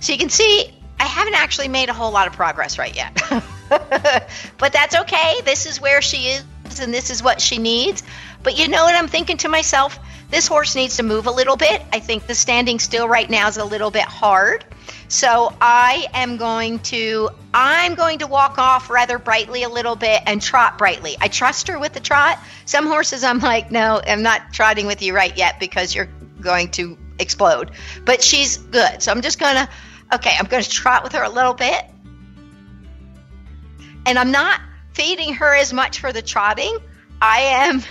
[0.00, 3.16] So you can see I haven't actually made a whole lot of progress right yet.
[4.58, 5.40] but that's okay.
[5.44, 8.02] This is where she is and this is what she needs.
[8.42, 10.00] But you know what I'm thinking to myself?
[10.28, 11.80] This horse needs to move a little bit.
[11.92, 14.64] I think the standing still right now is a little bit hard.
[15.12, 20.22] So I am going to I'm going to walk off rather brightly a little bit
[20.24, 21.18] and trot brightly.
[21.20, 22.38] I trust her with the trot.
[22.64, 26.08] Some horses I'm like, no, I'm not trotting with you right yet because you're
[26.40, 27.72] going to explode.
[28.06, 29.02] But she's good.
[29.02, 29.68] So I'm just going to
[30.14, 31.84] okay, I'm going to trot with her a little bit.
[34.06, 34.62] And I'm not
[34.94, 36.78] feeding her as much for the trotting.
[37.20, 37.82] I am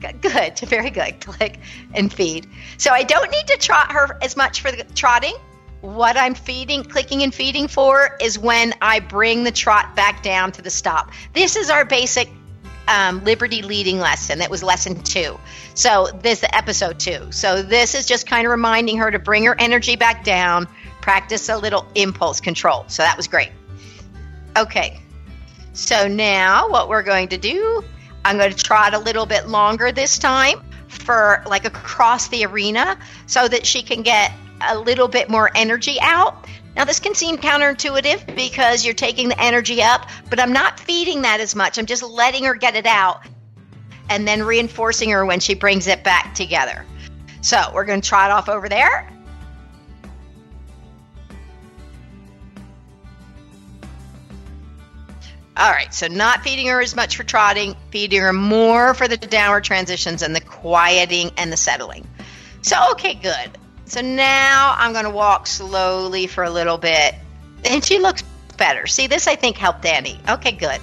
[0.00, 1.20] Good, very good.
[1.20, 1.58] Click
[1.94, 2.48] and feed.
[2.78, 5.34] So I don't need to trot her as much for the trotting.
[5.80, 10.52] What I'm feeding, clicking and feeding for is when I bring the trot back down
[10.52, 11.10] to the stop.
[11.32, 12.28] This is our basic
[12.86, 14.40] um, Liberty leading lesson.
[14.40, 15.38] That was lesson two.
[15.74, 17.32] So this is episode two.
[17.32, 20.68] So this is just kind of reminding her to bring her energy back down,
[21.00, 22.84] practice a little impulse control.
[22.88, 23.52] So that was great.
[24.58, 25.00] Okay.
[25.72, 27.82] So now what we're going to do
[28.24, 32.98] I'm going to trot a little bit longer this time for like across the arena
[33.26, 34.32] so that she can get
[34.68, 36.46] a little bit more energy out.
[36.76, 41.22] Now, this can seem counterintuitive because you're taking the energy up, but I'm not feeding
[41.22, 41.78] that as much.
[41.78, 43.26] I'm just letting her get it out
[44.08, 46.84] and then reinforcing her when she brings it back together.
[47.40, 49.10] So, we're going to trot off over there
[55.60, 59.18] All right, so not feeding her as much for trotting, feeding her more for the
[59.18, 62.08] downward transitions and the quieting and the settling.
[62.62, 63.58] So, okay, good.
[63.84, 67.14] So now I'm going to walk slowly for a little bit.
[67.66, 68.22] And she looks
[68.56, 68.86] better.
[68.86, 70.18] See, this I think helped Danny.
[70.26, 70.80] Okay, good.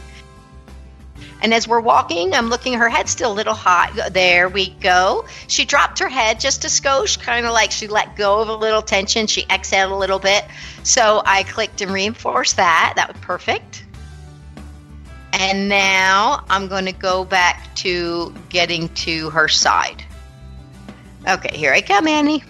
[1.41, 4.13] And as we're walking, I'm looking, her head's still a little hot.
[4.13, 5.25] There we go.
[5.47, 8.55] She dropped her head just a skosh, kind of like she let go of a
[8.55, 9.25] little tension.
[9.25, 10.45] She exhaled a little bit.
[10.83, 12.93] So I clicked and reinforced that.
[12.95, 13.85] That was perfect.
[15.39, 20.04] And now I'm going to go back to getting to her side.
[21.28, 22.43] Okay, here I come, Annie.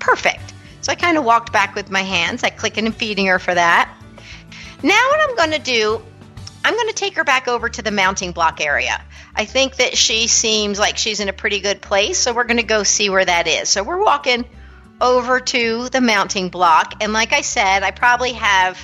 [0.00, 0.52] Perfect.
[0.80, 2.42] So I kind of walked back with my hands.
[2.42, 3.88] I clicking and feeding her for that.
[4.82, 6.02] Now what I'm going to do,
[6.64, 9.00] I'm going to take her back over to the mounting block area.
[9.36, 12.56] I think that she seems like she's in a pretty good place, so we're going
[12.56, 13.68] to go see where that is.
[13.68, 14.44] So we're walking
[15.00, 18.76] over to the mounting block, and like I said, I probably have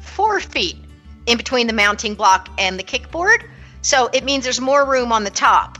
[0.00, 0.85] four feet
[1.26, 3.44] in between the mounting block and the kickboard.
[3.82, 5.78] So it means there's more room on the top.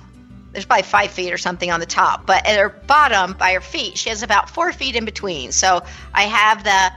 [0.53, 3.61] There's probably five feet or something on the top, but at her bottom, by her
[3.61, 5.53] feet, she has about four feet in between.
[5.53, 5.83] So
[6.15, 6.93] I have the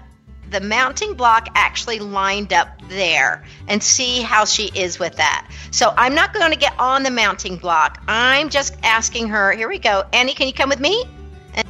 [0.50, 5.48] the mounting block actually lined up there and see how she is with that.
[5.72, 8.02] So I'm not going to get on the mounting block.
[8.08, 10.06] I'm just asking her, here we go.
[10.12, 11.04] Annie, can you come with me?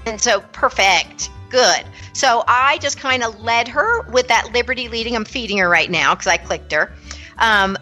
[0.06, 1.30] And so perfect.
[1.49, 1.83] Good.
[2.13, 5.15] So I just kind of led her with that Liberty leading.
[5.15, 6.93] I'm feeding her right now because I clicked her.
[7.38, 7.77] Um,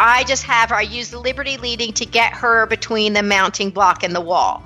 [0.00, 3.70] I just have her, I use the Liberty leading to get her between the mounting
[3.70, 4.64] block and the wall.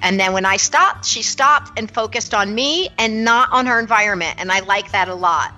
[0.00, 3.80] And then when I stopped, she stopped and focused on me and not on her
[3.80, 4.38] environment.
[4.38, 5.52] And I like that a lot.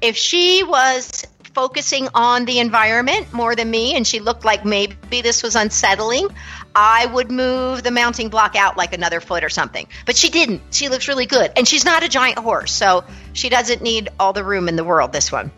[0.00, 5.22] If she was focusing on the environment more than me and she looked like maybe
[5.22, 6.28] this was unsettling,
[6.74, 9.86] I would move the mounting block out like another foot or something.
[10.06, 10.62] But she didn't.
[10.70, 11.52] She looks really good.
[11.56, 14.84] And she's not a giant horse, so she doesn't need all the room in the
[14.84, 15.52] world, this one.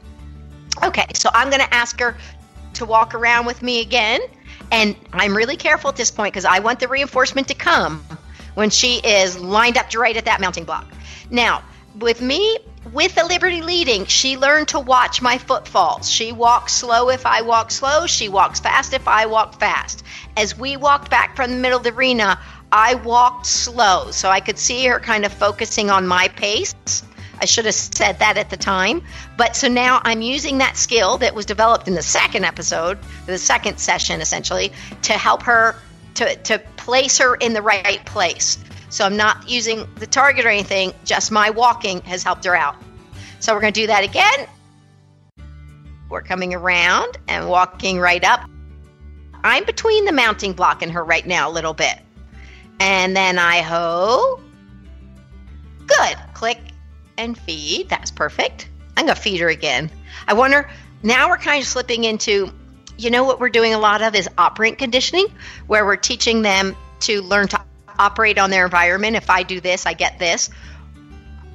[0.83, 2.17] Okay, so I'm going to ask her
[2.75, 4.21] to walk around with me again.
[4.71, 8.05] And I'm really careful at this point because I want the reinforcement to come
[8.55, 10.87] when she is lined up right at that mounting block.
[11.31, 11.63] Now,
[11.99, 12.59] with me,
[12.93, 16.11] with the Liberty leading, she learned to watch my footfalls.
[16.11, 18.07] She walks slow if I walk slow.
[18.07, 20.05] She walks fast if I walk fast.
[20.37, 22.39] As we walked back from the middle of the arena,
[22.71, 26.75] I walked slow so I could see her kind of focusing on my pace.
[27.41, 29.03] I should have said that at the time.
[29.37, 33.39] But so now I'm using that skill that was developed in the second episode, the
[33.39, 35.77] second session essentially, to help her
[36.15, 38.59] to, to place her in the right place.
[38.89, 42.77] So I'm not using the target or anything, just my walking has helped her out.
[43.41, 44.47] So we're going to do that again.
[46.09, 48.49] We're coming around and walking right up.
[49.43, 51.99] I'm between the mounting block and her right now a little bit.
[52.81, 54.41] And then I ho.
[55.87, 56.17] Good.
[56.35, 56.61] Click
[57.19, 57.89] and feed.
[57.89, 58.69] That's perfect.
[58.97, 59.91] I'm going to feed her again.
[60.27, 60.71] I wonder,
[61.03, 62.53] now we're kind of slipping into,
[62.97, 65.27] you know, what we're doing a lot of is operant conditioning,
[65.67, 67.61] where we're teaching them to learn to
[67.99, 69.17] operate on their environment.
[69.17, 70.51] If I do this, I get this.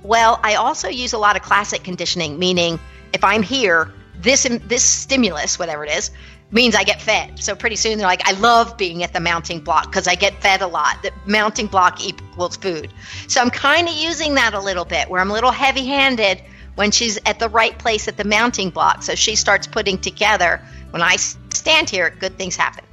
[0.03, 2.79] Well, I also use a lot of classic conditioning, meaning
[3.13, 6.11] if I'm here, this this stimulus, whatever it is,
[6.51, 7.41] means I get fed.
[7.41, 10.41] So pretty soon they're like, I love being at the mounting block because I get
[10.41, 11.01] fed a lot.
[11.01, 12.91] The mounting block equals food.
[13.27, 16.41] So I'm kind of using that a little bit where I'm a little heavy handed
[16.75, 19.03] when she's at the right place at the mounting block.
[19.03, 20.61] So she starts putting together.
[20.91, 22.85] When I stand here, good things happen.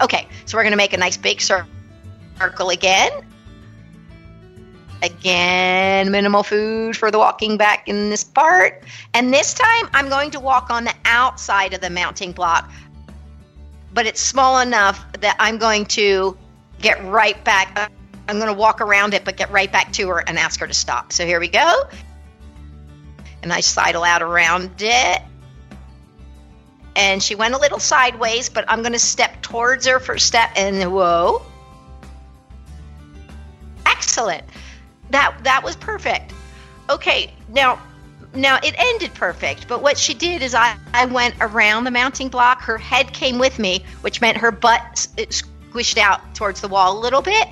[0.00, 1.68] Okay, so we're going to make a nice big circle
[2.40, 3.10] again.
[5.02, 8.84] Again, minimal food for the walking back in this part.
[9.14, 12.70] And this time I'm going to walk on the outside of the mounting block,
[13.94, 16.36] but it's small enough that I'm going to
[16.80, 17.90] get right back.
[18.28, 20.66] I'm going to walk around it, but get right back to her and ask her
[20.66, 21.12] to stop.
[21.12, 21.84] So here we go.
[23.42, 25.22] And I sidle out around it.
[26.94, 30.50] And she went a little sideways, but I'm going to step towards her for step.
[30.56, 31.42] And whoa.
[34.00, 34.44] Excellent
[35.10, 36.32] that that was perfect.
[36.88, 37.80] Okay, now
[38.34, 42.28] now it ended perfect, but what she did is I, I went around the mounting
[42.28, 42.62] block.
[42.62, 47.00] Her head came with me, which meant her butt squished out towards the wall a
[47.00, 47.48] little bit.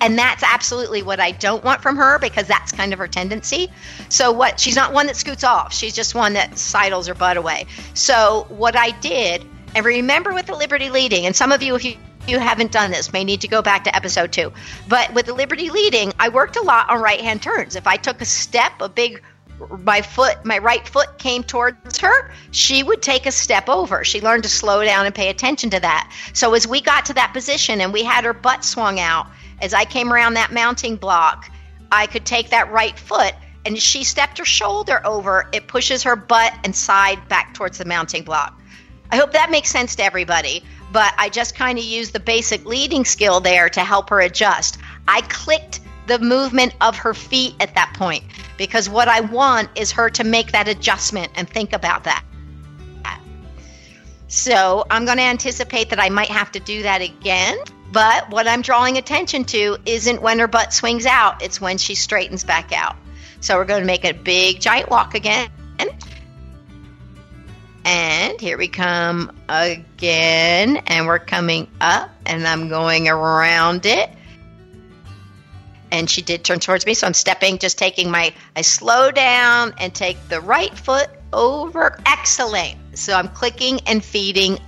[0.00, 3.68] And that's absolutely what I don't want from her because that's kind of her tendency.
[4.10, 5.72] So what she's not one that scoots off.
[5.72, 7.66] She's just one that sidles her butt away.
[7.94, 9.44] So what I did,
[9.74, 11.96] and remember with the Liberty leading, and some of you if you
[12.28, 14.52] you haven't done this may need to go back to episode two.
[14.88, 17.76] But with the Liberty leading, I worked a lot on right hand turns.
[17.76, 19.22] If I took a step, a big
[19.82, 24.20] my foot my right foot came towards her she would take a step over she
[24.20, 27.32] learned to slow down and pay attention to that so as we got to that
[27.32, 29.26] position and we had her butt swung out
[29.62, 31.50] as i came around that mounting block
[31.90, 33.32] i could take that right foot
[33.66, 37.84] and she stepped her shoulder over, it pushes her butt and side back towards the
[37.84, 38.58] mounting block.
[39.10, 40.62] I hope that makes sense to everybody,
[40.92, 44.78] but I just kind of used the basic leading skill there to help her adjust.
[45.08, 48.24] I clicked the movement of her feet at that point
[48.56, 52.22] because what I want is her to make that adjustment and think about that.
[54.28, 57.58] So I'm going to anticipate that I might have to do that again.
[57.92, 61.94] But what I'm drawing attention to isn't when her butt swings out, it's when she
[61.94, 62.96] straightens back out.
[63.40, 65.48] So we're going to make a big giant walk again.
[67.86, 70.78] And here we come again.
[70.88, 74.10] And we're coming up, and I'm going around it.
[75.92, 79.72] And she did turn towards me, so I'm stepping, just taking my, I slow down
[79.78, 81.96] and take the right foot over.
[82.06, 82.76] Excellent.
[82.94, 84.58] So I'm clicking and feeding.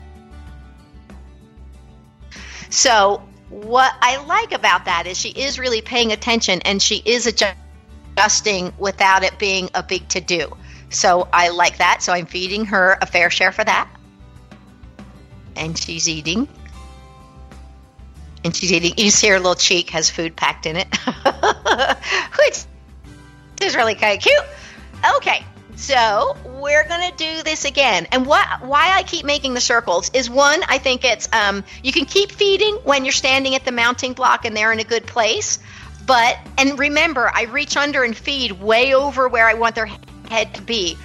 [2.70, 7.26] So what I like about that is she is really paying attention and she is
[7.26, 10.56] adjusting without it being a big to do.
[10.90, 12.02] So I like that.
[12.02, 13.88] So I'm feeding her a fair share for that.
[15.56, 16.48] And she's eating.
[18.44, 18.94] And she's eating.
[18.96, 20.88] You see her little cheek has food packed in it,
[22.38, 22.64] which
[23.60, 25.16] is really kind of cute.
[25.16, 28.06] Okay, so we're gonna do this again.
[28.12, 31.92] And what why I keep making the circles is one, I think it's um, you
[31.92, 35.06] can keep feeding when you're standing at the mounting block and they're in a good
[35.06, 35.58] place.
[36.06, 39.90] But and remember, I reach under and feed way over where I want their
[40.28, 40.96] head to be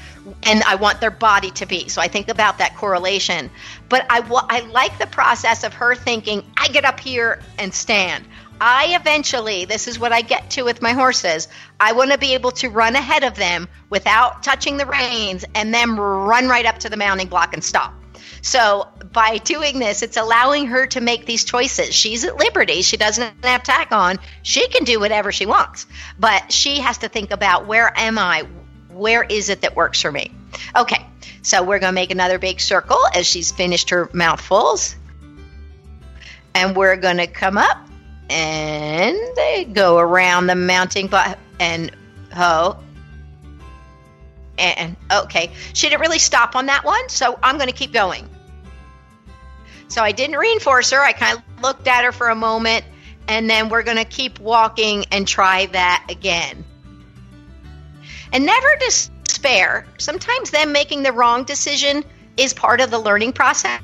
[0.44, 1.90] and I want their body to be.
[1.90, 3.50] So I think about that correlation.
[3.90, 4.20] But I,
[4.50, 8.26] I like the process of her thinking, I get up here and stand.
[8.62, 11.48] I eventually, this is what I get to with my horses,
[11.80, 15.74] I want to be able to run ahead of them without touching the reins and
[15.74, 17.94] then run right up to the mounting block and stop.
[18.42, 21.94] So by doing this, it's allowing her to make these choices.
[21.94, 22.82] She's at liberty.
[22.82, 24.20] She doesn't have tack on.
[24.44, 25.86] She can do whatever she wants,
[26.20, 28.48] but she has to think about where am I?
[28.94, 30.32] Where is it that works for me?
[30.76, 31.06] Okay,
[31.42, 34.96] so we're going to make another big circle as she's finished her mouthfuls.
[36.56, 37.78] And we're going to come up
[38.30, 39.18] and
[39.74, 41.92] go around the mounting block and
[42.34, 42.78] ho.
[44.58, 48.30] And okay, she didn't really stop on that one, so I'm going to keep going.
[49.88, 51.00] So I didn't reinforce her.
[51.00, 52.86] I kind of looked at her for a moment,
[53.28, 56.64] and then we're going to keep walking and try that again.
[58.34, 59.86] And never despair.
[60.00, 62.04] Sometimes them making the wrong decision
[62.36, 63.80] is part of the learning process.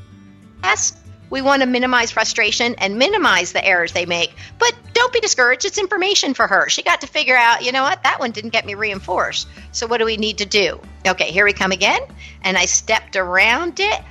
[1.30, 4.34] We want to minimize frustration and minimize the errors they make.
[4.58, 5.66] But don't be discouraged.
[5.66, 6.68] It's information for her.
[6.70, 9.47] She got to figure out, you know what, that one didn't get me reinforced.
[9.72, 10.82] So what do we need to do?
[11.08, 12.02] Okay, here we come again.
[12.41, 14.02] And I stepped around it.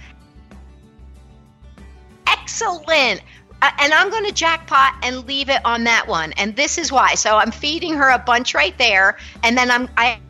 [2.28, 3.20] Excellent.
[3.60, 6.32] Uh, and I'm going to jackpot and leave it on that one.
[6.34, 7.16] And this is why.
[7.16, 9.16] So I'm feeding her a bunch right there.
[9.42, 10.20] And then I'm, I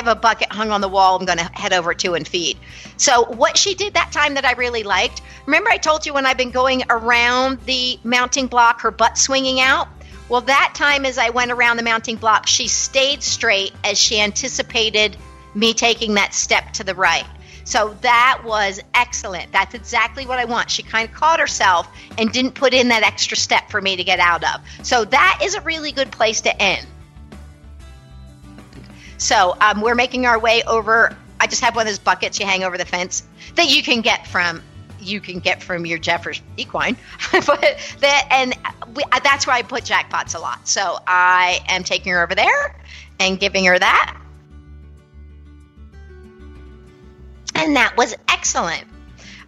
[0.00, 2.58] have a bucket hung on the wall I'm going to head over to and feed.
[2.96, 6.26] So, what she did that time that I really liked, remember I told you when
[6.26, 9.88] I've been going around the mounting block, her butt swinging out?
[10.28, 14.20] Well, that time as I went around the mounting block, she stayed straight as she
[14.20, 15.16] anticipated
[15.54, 17.26] me taking that step to the right.
[17.64, 19.52] So that was excellent.
[19.52, 20.70] That's exactly what I want.
[20.70, 24.04] She kind of caught herself and didn't put in that extra step for me to
[24.04, 24.60] get out of.
[24.82, 26.86] So that is a really good place to end.
[29.20, 31.14] So um, we're making our way over.
[31.38, 33.22] I just have one of those buckets you hang over the fence
[33.54, 34.62] that you can get from
[34.98, 36.96] you can get from your Jeffers equine,
[37.32, 38.54] but that and
[38.94, 40.66] we, that's where I put jackpots a lot.
[40.68, 42.76] So I am taking her over there
[43.18, 44.16] and giving her that,
[47.54, 48.84] and that was excellent.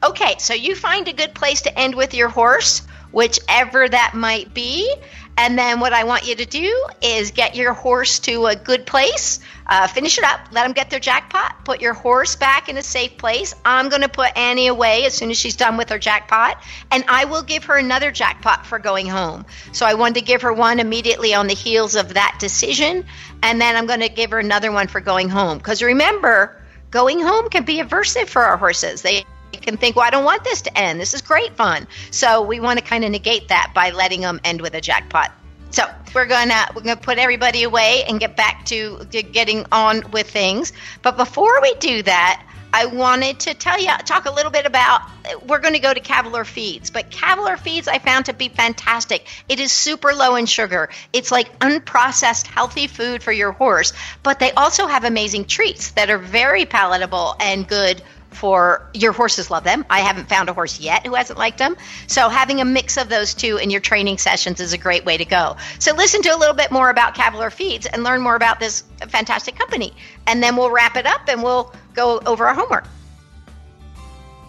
[0.02, 4.52] Okay, so you find a good place to end with your horse, whichever that might
[4.52, 4.94] be.
[5.36, 8.86] And then what I want you to do is get your horse to a good
[8.86, 12.76] place, uh, finish it up, let them get their jackpot, put your horse back in
[12.76, 13.54] a safe place.
[13.64, 17.04] I'm going to put Annie away as soon as she's done with her jackpot, and
[17.08, 19.46] I will give her another jackpot for going home.
[19.72, 23.04] So I wanted to give her one immediately on the heels of that decision,
[23.42, 25.58] and then I'm going to give her another one for going home.
[25.58, 29.00] Because remember, going home can be aversive for our horses.
[29.00, 29.24] They
[29.60, 31.00] can think, well, I don't want this to end.
[31.00, 31.86] This is great fun.
[32.10, 35.32] So we want to kind of negate that by letting them end with a jackpot.
[35.70, 35.84] So
[36.14, 40.30] we're gonna we're gonna put everybody away and get back to, to getting on with
[40.30, 40.72] things.
[41.00, 45.02] But before we do that, I wanted to tell you, talk a little bit about.
[45.02, 48.48] Uh, we're going to go to Cavalor Feeds, but Cavalor Feeds I found to be
[48.48, 49.26] fantastic.
[49.48, 50.88] It is super low in sugar.
[51.12, 53.92] It's like unprocessed, healthy food for your horse,
[54.22, 58.02] but they also have amazing treats that are very palatable and good
[58.32, 59.84] for your horses love them.
[59.90, 61.76] I haven't found a horse yet who hasn't liked them.
[62.06, 65.16] So having a mix of those two in your training sessions is a great way
[65.16, 65.56] to go.
[65.78, 68.84] So listen to a little bit more about Cavalor Feeds and learn more about this
[69.08, 69.92] fantastic company.
[70.26, 72.84] And then we'll wrap it up and we'll go over our homework.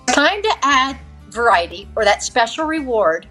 [0.07, 0.97] Time to add
[1.29, 3.27] variety or that special reward.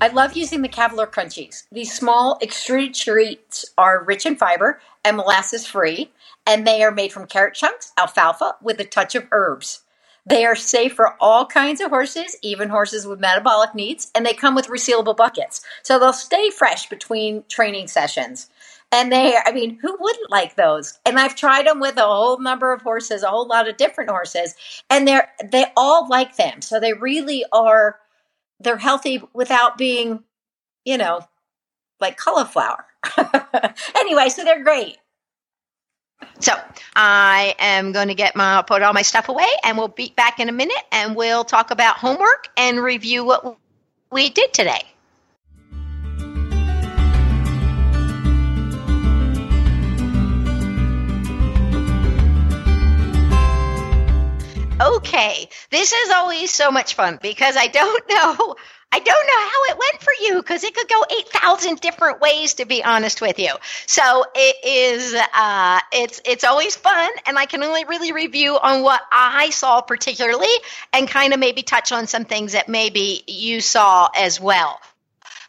[0.00, 1.64] I love using the Cavalor Crunchies.
[1.70, 6.10] These small extruded treats are rich in fiber and molasses free,
[6.46, 9.83] and they are made from carrot chunks, alfalfa, with a touch of herbs.
[10.26, 14.32] They are safe for all kinds of horses, even horses with metabolic needs, and they
[14.32, 15.60] come with resealable buckets.
[15.82, 18.48] So they'll stay fresh between training sessions.
[18.90, 20.98] And they, I mean, who wouldn't like those?
[21.04, 24.08] And I've tried them with a whole number of horses, a whole lot of different
[24.10, 24.54] horses,
[24.88, 26.62] and they're, they all like them.
[26.62, 27.98] So they really are,
[28.60, 30.22] they're healthy without being,
[30.84, 31.26] you know,
[32.00, 32.86] like cauliflower.
[33.96, 34.96] anyway, so they're great.
[36.40, 36.52] So
[36.96, 40.40] I am going to get my put all my stuff away, and we'll be back
[40.40, 43.58] in a minute, and we'll talk about homework and review what
[44.10, 44.82] we did today.
[54.80, 58.56] Okay, this is always so much fun because I don't know
[58.92, 62.54] I don't know how it went for you because it could go 8,000 different ways
[62.54, 63.52] to be honest with you.
[63.86, 68.82] So it is uh, it's it's always fun and I can only really review on
[68.82, 70.54] what I saw particularly
[70.92, 74.78] and kind of maybe touch on some things that maybe you saw as well.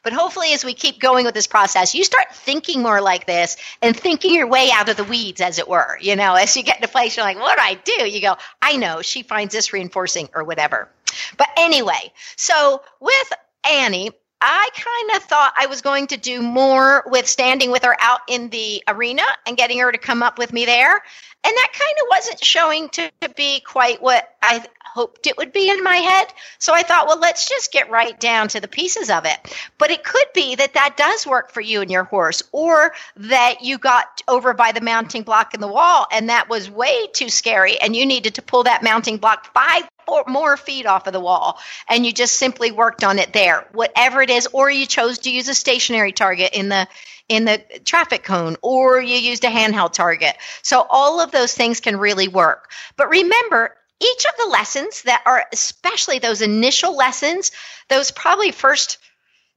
[0.05, 3.57] But hopefully, as we keep going with this process, you start thinking more like this
[3.81, 5.97] and thinking your way out of the weeds, as it were.
[5.99, 8.07] You know, as you get to a place, you're like, what do I do?
[8.07, 10.89] You go, I know, she finds this reinforcing or whatever.
[11.37, 13.33] But anyway, so with
[13.69, 14.11] Annie,
[14.41, 18.21] I kind of thought I was going to do more with standing with her out
[18.27, 20.93] in the arena and getting her to come up with me there.
[20.93, 24.63] And that kind of wasn't showing to, to, be quite what I
[24.95, 26.27] hoped it would be in my head.
[26.57, 29.37] So I thought, well, let's just get right down to the pieces of it.
[29.77, 33.61] But it could be that that does work for you and your horse, or that
[33.61, 37.29] you got over by the mounting block in the wall and that was way too
[37.29, 41.13] scary and you needed to pull that mounting block five or more feet off of
[41.13, 44.85] the wall and you just simply worked on it there whatever it is or you
[44.85, 46.87] chose to use a stationary target in the
[47.27, 51.79] in the traffic cone or you used a handheld target so all of those things
[51.79, 57.51] can really work but remember each of the lessons that are especially those initial lessons
[57.89, 58.97] those probably first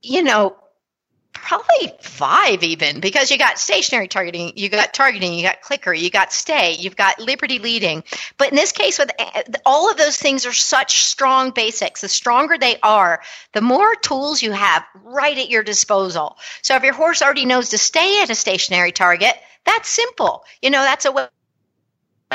[0.00, 0.56] you know
[1.32, 6.10] probably five even because you got stationary targeting you got targeting you got clicker you
[6.10, 8.02] got stay you've got liberty leading.
[8.36, 12.00] But in this case with eh, all of those things are such strong basics.
[12.00, 13.22] The stronger they are
[13.52, 16.36] the more tools you have right at your disposal.
[16.62, 19.34] So if your horse already knows to stay at a stationary target
[19.64, 20.44] that's simple.
[20.62, 21.28] You know that's a way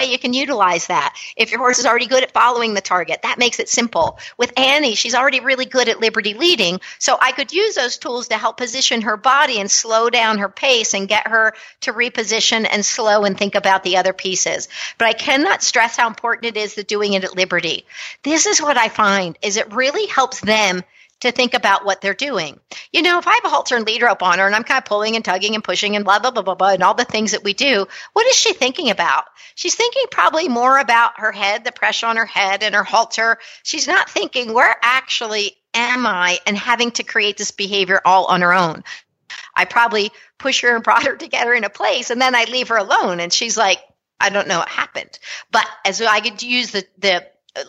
[0.02, 1.16] you can utilize that.
[1.38, 4.18] If your horse is already good at following the target, that makes it simple.
[4.38, 8.30] With Annie, she's already really good at liberty leading, so I could use those tools
[8.30, 12.68] to help position her body and slow down her pace and get her to reposition
[12.70, 14.68] and slow and think about the other pieces.
[14.98, 17.86] But I cannot stress how important it is that doing it at liberty.
[18.24, 20.84] This is what I find is it really helps them
[21.24, 22.60] to think about what they're doing.
[22.92, 24.78] You know, if I have a halter and lead rope on her and I'm kind
[24.78, 27.06] of pulling and tugging and pushing and blah, blah, blah, blah, blah, and all the
[27.06, 29.26] things that we do, what is she thinking about?
[29.56, 33.40] She's thinking probably more about her head, the pressure on her head and her halter.
[33.64, 38.42] She's not thinking, where actually am I and having to create this behavior all on
[38.42, 38.84] her own.
[39.56, 42.36] I probably push her and brought her to get her in a place and then
[42.36, 43.80] I leave her alone and she's like,
[44.20, 45.20] I don't know what happened.
[45.52, 47.64] But as I could use the, the, uh,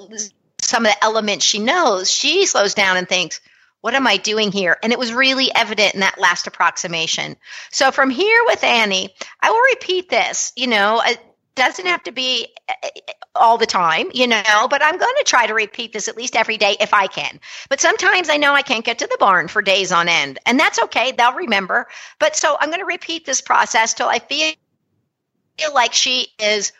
[0.65, 3.41] some of the elements she knows, she slows down and thinks,
[3.81, 4.79] what am I doing here?
[4.83, 7.37] And it was really evident in that last approximation.
[7.71, 11.21] So from here with Annie, I will repeat this, you know, it
[11.55, 12.89] doesn't have to be uh,
[13.35, 16.37] all the time, you know, but I'm going to try to repeat this at least
[16.37, 17.41] every day if I can.
[17.69, 20.59] But sometimes I know I can't get to the barn for days on end, and
[20.59, 21.13] that's okay.
[21.13, 21.87] They'll remember.
[22.19, 24.53] But so I'm going to repeat this process till I feel
[25.59, 26.73] feel like she is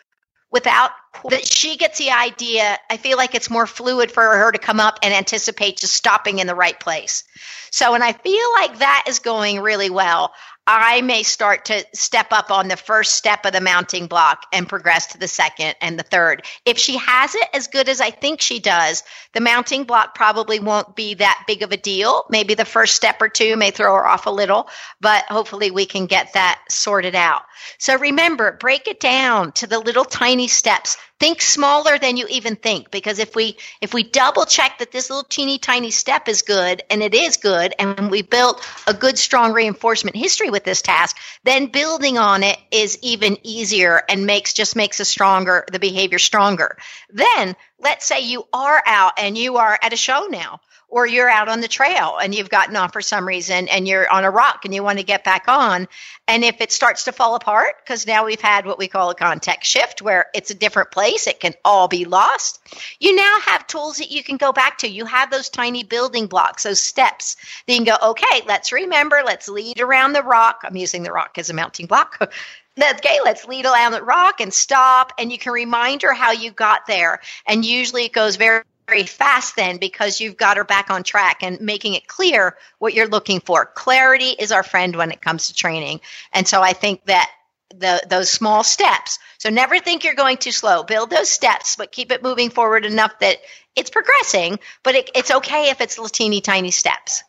[0.55, 0.91] without
[1.29, 4.79] that she gets the idea i feel like it's more fluid for her to come
[4.79, 7.25] up and anticipate just stopping in the right place.
[7.71, 10.31] So and i feel like that is going really well
[10.67, 14.67] I may start to step up on the first step of the mounting block and
[14.67, 16.43] progress to the second and the third.
[16.65, 19.03] If she has it as good as I think she does,
[19.33, 22.25] the mounting block probably won't be that big of a deal.
[22.31, 24.67] Maybe the first step or two may throw her off a little,
[24.99, 27.43] but hopefully we can get that sorted out.
[27.77, 32.55] So remember, break it down to the little tiny steps think smaller than you even
[32.55, 36.41] think because if we if we double check that this little teeny tiny step is
[36.41, 40.81] good and it is good and we built a good strong reinforcement history with this
[40.81, 45.79] task then building on it is even easier and makes just makes a stronger the
[45.79, 46.77] behavior stronger.
[47.09, 50.59] Then let's say you are out and you are at a show now
[50.95, 54.09] or you're out on the trail and you've gotten off for some reason and you're
[54.09, 55.89] on a rock and you want to get back on.
[56.25, 59.15] And if it starts to fall apart, because now we've had what we call a
[59.15, 62.61] context shift where it's a different place, it can all be lost.
[62.97, 64.87] You now have tools that you can go back to.
[64.87, 67.35] You have those tiny building blocks, those steps.
[67.67, 70.61] Then you can go, okay, let's remember, let's lead around the rock.
[70.63, 72.17] I'm using the rock as a mounting block.
[72.81, 75.11] okay, let's lead around the rock and stop.
[75.19, 77.19] And you can remind her how you got there.
[77.45, 81.41] And usually it goes very very fast then because you've got her back on track
[81.41, 83.65] and making it clear what you're looking for.
[83.65, 86.01] Clarity is our friend when it comes to training.
[86.33, 87.29] And so I think that
[87.69, 89.19] the those small steps.
[89.37, 90.83] So never think you're going too slow.
[90.83, 93.37] Build those steps, but keep it moving forward enough that
[93.75, 97.23] it's progressing, but it, it's okay if it's little teeny tiny steps.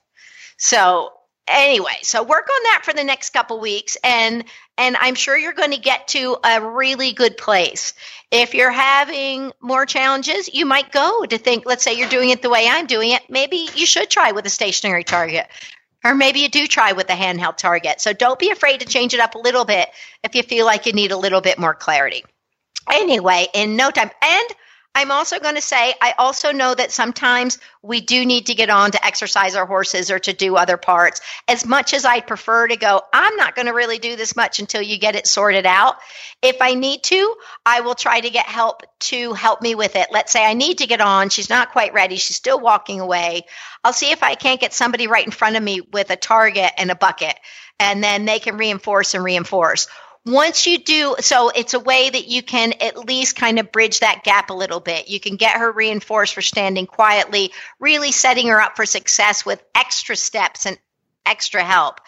[0.57, 1.13] So
[1.49, 4.45] anyway, so work on that for the next couple weeks and
[4.79, 7.95] and I'm sure you're going to get to a really good place.
[8.31, 12.43] If you're having more challenges, you might go to think, let's say you're doing it
[12.43, 15.47] the way I'm doing it, maybe you should try with a stationary target.
[16.05, 18.01] Or maybe you do try with a handheld target.
[18.01, 19.89] So don't be afraid to change it up a little bit
[20.23, 22.25] if you feel like you need a little bit more clarity.
[22.89, 24.11] Anyway, in no time.
[24.23, 24.49] And
[24.97, 28.71] I'm also going to say, I also know that sometimes we do need to get
[28.71, 31.21] on to exercise our horses or to do other parts.
[31.47, 34.59] As much as I'd prefer to go, I'm not going to really do this much
[34.59, 35.97] until you get it sorted out.
[36.41, 37.35] If I need to,
[37.67, 40.09] I will try to get help to help me with it.
[40.11, 41.29] Let's say I need to get on.
[41.29, 42.17] She's not quite ready.
[42.17, 43.43] She's still walking away.
[43.85, 46.73] I'll see if I can't get somebody right in front of me with a target
[46.79, 47.39] and a bucket,
[47.79, 49.89] and then they can reinforce and reinforce
[50.27, 54.01] once you do so it's a way that you can at least kind of bridge
[54.01, 55.09] that gap a little bit.
[55.09, 59.63] You can get her reinforced for standing quietly really setting her up for success with
[59.75, 60.79] extra steps and
[61.25, 62.01] extra help.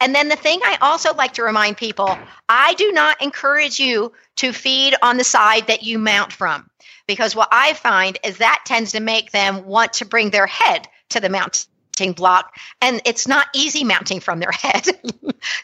[0.00, 2.16] And then the thing i also like to remind people
[2.48, 6.70] i do not encourage you to feed on the side that you mount from
[7.08, 10.86] because what i find is that tends to make them want to bring their head
[11.08, 11.66] to the mount
[11.98, 14.84] mounting block and it's not easy mounting from their head.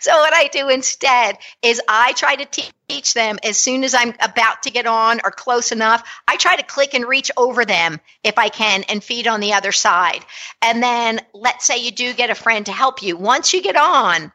[0.01, 4.15] so what I do instead is I try to teach them as soon as I'm
[4.21, 8.01] about to get on or close enough, I try to click and reach over them
[8.23, 10.25] if I can and feed on the other side.
[10.61, 13.17] And then let's say you do get a friend to help you.
[13.17, 14.33] Once you get on,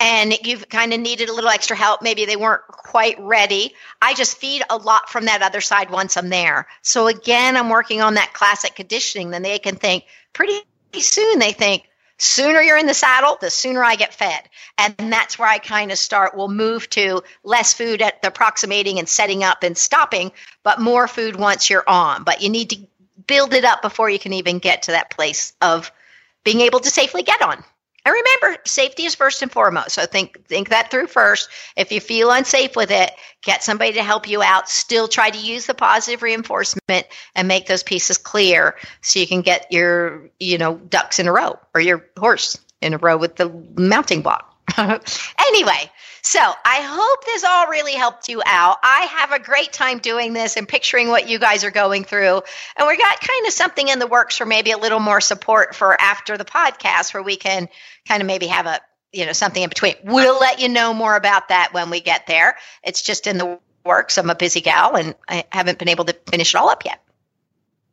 [0.00, 2.02] and you've kind of needed a little extra help.
[2.02, 3.74] Maybe they weren't quite ready.
[4.00, 6.68] I just feed a lot from that other side once I'm there.
[6.82, 9.30] So again, I'm working on that classic conditioning.
[9.30, 10.60] Then they can think pretty
[10.94, 11.84] soon they think
[12.18, 14.40] sooner you're in the saddle, the sooner I get fed.
[14.76, 16.36] And that's where I kind of start.
[16.36, 20.32] We'll move to less food at the approximating and setting up and stopping,
[20.62, 22.24] but more food once you're on.
[22.24, 22.78] But you need to
[23.26, 25.92] build it up before you can even get to that place of
[26.44, 27.64] being able to safely get on.
[28.04, 29.90] And remember, safety is first and foremost.
[29.90, 31.48] So think think that through first.
[31.76, 33.10] If you feel unsafe with it,
[33.42, 34.68] get somebody to help you out.
[34.68, 39.42] Still try to use the positive reinforcement and make those pieces clear so you can
[39.42, 43.36] get your, you know, ducks in a row or your horse in a row with
[43.36, 44.54] the mounting block.
[44.78, 45.90] anyway,
[46.28, 48.76] so I hope this all really helped you out.
[48.82, 52.42] I have a great time doing this and picturing what you guys are going through.
[52.76, 55.74] And we got kind of something in the works for maybe a little more support
[55.74, 57.70] for after the podcast where we can
[58.06, 58.78] kind of maybe have a
[59.10, 59.94] you know something in between.
[60.04, 62.58] We'll let you know more about that when we get there.
[62.82, 64.18] It's just in the works.
[64.18, 67.02] I'm a busy gal and I haven't been able to finish it all up yet.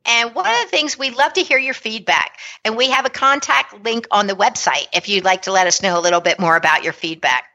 [0.06, 2.38] And one of the things we love to hear your feedback.
[2.66, 5.82] And we have a contact link on the website if you'd like to let us
[5.82, 7.46] know a little bit more about your feedback.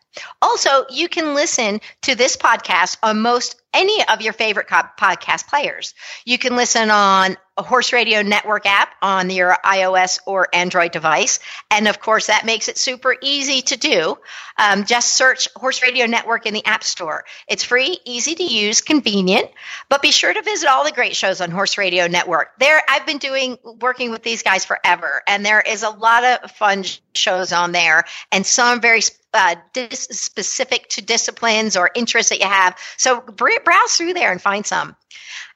[0.42, 5.94] Also, you can listen to this podcast on most any of your favorite podcast players.
[6.24, 11.40] You can listen on a Horse Radio Network app on your iOS or Android device.
[11.70, 14.16] And of course, that makes it super easy to do.
[14.56, 17.24] Um, just search Horse Radio Network in the App Store.
[17.48, 19.50] It's free, easy to use, convenient,
[19.88, 22.58] but be sure to visit all the great shows on Horse Radio Network.
[22.58, 26.50] There, I've been doing, working with these guys forever, and there is a lot of
[26.52, 29.02] fun shows on there, and some very
[29.32, 32.76] uh, dis- specific to disciplines or interests that you have.
[32.96, 33.20] So
[33.64, 34.96] browse through there and find some.